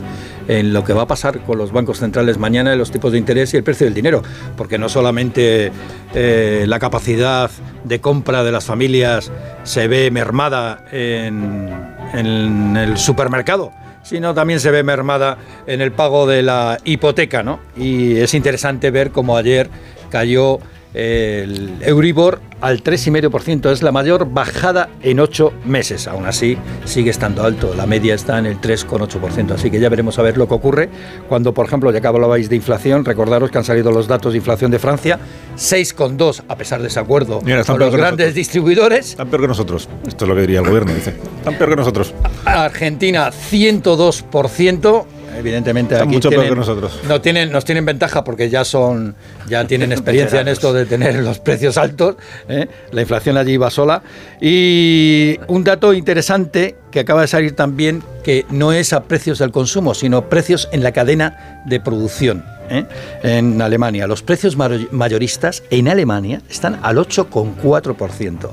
[0.48, 3.52] en lo que va a pasar con los bancos centrales mañana, los tipos de interés
[3.54, 4.22] y el precio del dinero,
[4.56, 5.72] porque no solamente
[6.14, 7.50] eh, la capacidad
[7.84, 9.30] de compra de las familias
[9.64, 11.70] se ve mermada en,
[12.12, 17.60] en el supermercado, sino también se ve mermada en el pago de la hipoteca, ¿no?
[17.76, 19.68] Y es interesante ver cómo ayer
[20.10, 20.60] cayó
[20.96, 23.70] el Euribor al 3,5%.
[23.70, 26.08] Es la mayor bajada en ocho meses.
[26.08, 26.56] Aún así,
[26.86, 27.74] sigue estando alto.
[27.76, 29.52] La media está en el 3,8%.
[29.52, 30.88] Así que ya veremos a ver lo que ocurre
[31.28, 34.38] cuando, por ejemplo, ya que hablabais de inflación, recordaros que han salido los datos de
[34.38, 35.18] inflación de Francia,
[35.56, 38.34] 6,2 a pesar de ese acuerdo Mira, con los grandes nosotros.
[38.34, 39.10] distribuidores.
[39.10, 39.88] Están peor que nosotros.
[40.06, 41.14] Esto es lo que diría el gobierno, dice.
[41.38, 42.14] Están peor que nosotros.
[42.46, 45.04] Argentina 102%.
[45.38, 47.00] Evidentemente Están aquí mucho peor tienen- que nosotros.
[47.08, 49.14] No tienen, nos tienen ventaja porque ya son,
[49.48, 52.16] ya tienen experiencia en esto de tener los precios altos.
[52.48, 52.68] ¿eh?
[52.92, 54.02] La inflación allí va sola.
[54.40, 59.50] Y un dato interesante que acaba de salir también, que no es a precios del
[59.50, 62.44] consumo, sino precios en la cadena de producción.
[62.70, 62.84] ¿eh?
[63.22, 68.50] En Alemania, los precios mayoristas en Alemania están al 8,4%.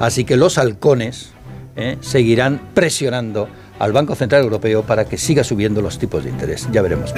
[0.00, 1.30] Así que los halcones
[1.76, 1.96] ¿eh?
[2.00, 3.48] seguirán presionando
[3.78, 6.68] al Banco Central Europeo para que siga subiendo los tipos de interés.
[6.72, 7.12] Ya veremos.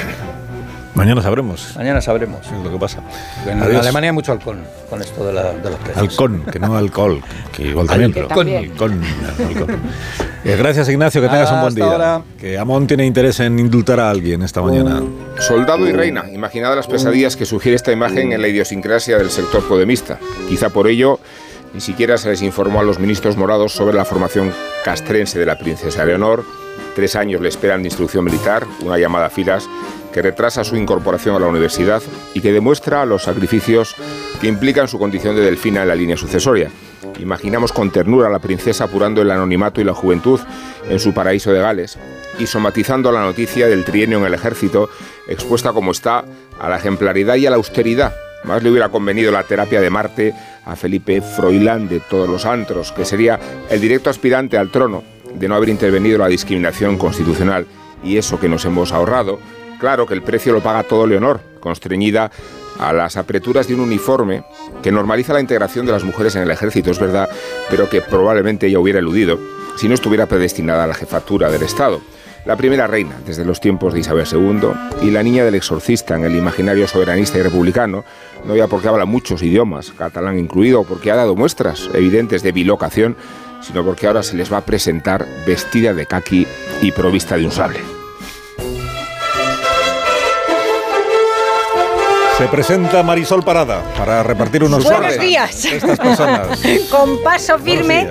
[0.95, 1.73] Mañana sabremos.
[1.77, 2.47] Mañana sabremos.
[2.47, 3.03] Es lo que pasa.
[3.47, 3.83] En Adiós.
[3.83, 5.99] Alemania hay mucho halcón con esto de, la- de los precios.
[5.99, 7.21] Halcón, que no alcohol,
[7.55, 8.49] que igual también, pero Halcón.
[8.49, 9.03] halcón,
[9.47, 9.77] halcón.
[10.43, 11.85] Eh, gracias Ignacio, que tengas un buen día.
[11.85, 12.23] ahora.
[12.41, 15.03] Que Amón tiene interés en indultar a alguien esta mañana.
[15.39, 19.63] Soldado y reina, imaginad las pesadillas que sugiere esta imagen en la idiosincrasia del sector
[19.69, 20.19] podemista.
[20.49, 21.21] Quizá por ello
[21.77, 24.51] ni siquiera se les informó a los ministros morados sobre la formación
[24.83, 26.43] castrense de la princesa Leonor.
[26.95, 29.69] Tres años le esperan de instrucción militar, una llamada a filas
[30.11, 33.95] que retrasa su incorporación a la universidad y que demuestra los sacrificios
[34.41, 36.71] que implican su condición de delfina en la línea sucesoria.
[37.19, 40.41] Imaginamos con ternura a la princesa apurando el anonimato y la juventud
[40.89, 41.99] en su paraíso de Gales
[42.39, 44.89] y somatizando la noticia del trienio en el ejército,
[45.29, 46.25] expuesta como está
[46.59, 48.15] a la ejemplaridad y a la austeridad.
[48.47, 52.93] Más le hubiera convenido la terapia de Marte a Felipe Froilán de todos los antros,
[52.93, 55.03] que sería el directo aspirante al trono
[55.35, 57.67] de no haber intervenido la discriminación constitucional.
[58.05, 59.41] Y eso que nos hemos ahorrado,
[59.81, 62.31] claro que el precio lo paga todo Leonor, constreñida
[62.79, 64.45] a las apreturas de un uniforme
[64.83, 67.29] que normaliza la integración de las mujeres en el ejército, es verdad,
[67.69, 69.39] pero que probablemente ella hubiera eludido
[69.77, 72.01] si no estuviera predestinada a la jefatura del Estado.
[72.47, 74.69] La primera reina desde los tiempos de Isabel II
[75.03, 78.05] y la niña del exorcista en el imaginario soberanista y republicano,
[78.45, 83.17] no ya porque habla muchos idiomas, catalán incluido, porque ha dado muestras evidentes de bilocación,
[83.63, 86.47] sino porque ahora se les va a presentar vestida de caqui
[86.83, 87.96] y provista de un sable.
[92.37, 95.65] Se presenta Marisol Parada para repartir unos Buenos días.
[95.65, 96.61] a Estas personas.
[96.91, 98.11] Con paso firme.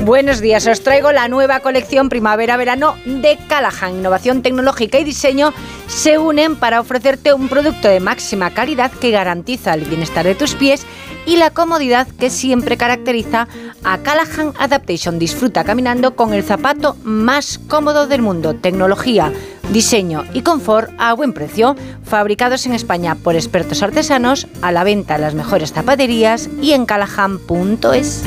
[0.00, 0.66] Buenos días.
[0.66, 3.94] Os traigo la nueva colección primavera-verano de Callahan.
[3.94, 5.54] Innovación tecnológica y diseño
[5.86, 10.54] se unen para ofrecerte un producto de máxima calidad que garantiza el bienestar de tus
[10.54, 10.86] pies
[11.26, 13.48] y la comodidad que siempre caracteriza
[13.84, 15.18] a Callahan Adaptation.
[15.18, 18.54] Disfruta caminando con el zapato más cómodo del mundo.
[18.54, 19.32] Tecnología,
[19.72, 21.76] diseño y confort a buen precio.
[22.04, 26.86] Fabricados en España por expertos artesanos, a la venta en las mejores zapaterías y en
[26.86, 28.24] callahan.es.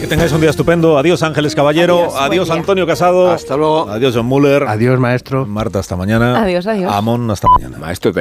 [0.00, 0.98] Que tengáis un día estupendo.
[0.98, 2.16] Adiós Ángeles Caballero.
[2.16, 2.50] Adiós.
[2.50, 3.30] Antonio Casado.
[3.30, 3.88] Hasta luego.
[3.88, 4.64] Adiós John Muller.
[4.64, 5.46] Adiós maestro.
[5.46, 6.45] Marta, hasta mañana.
[6.46, 6.92] Adiós, adiós.
[6.94, 7.76] Amón, hasta mañana.
[7.78, 8.20] Maestro, te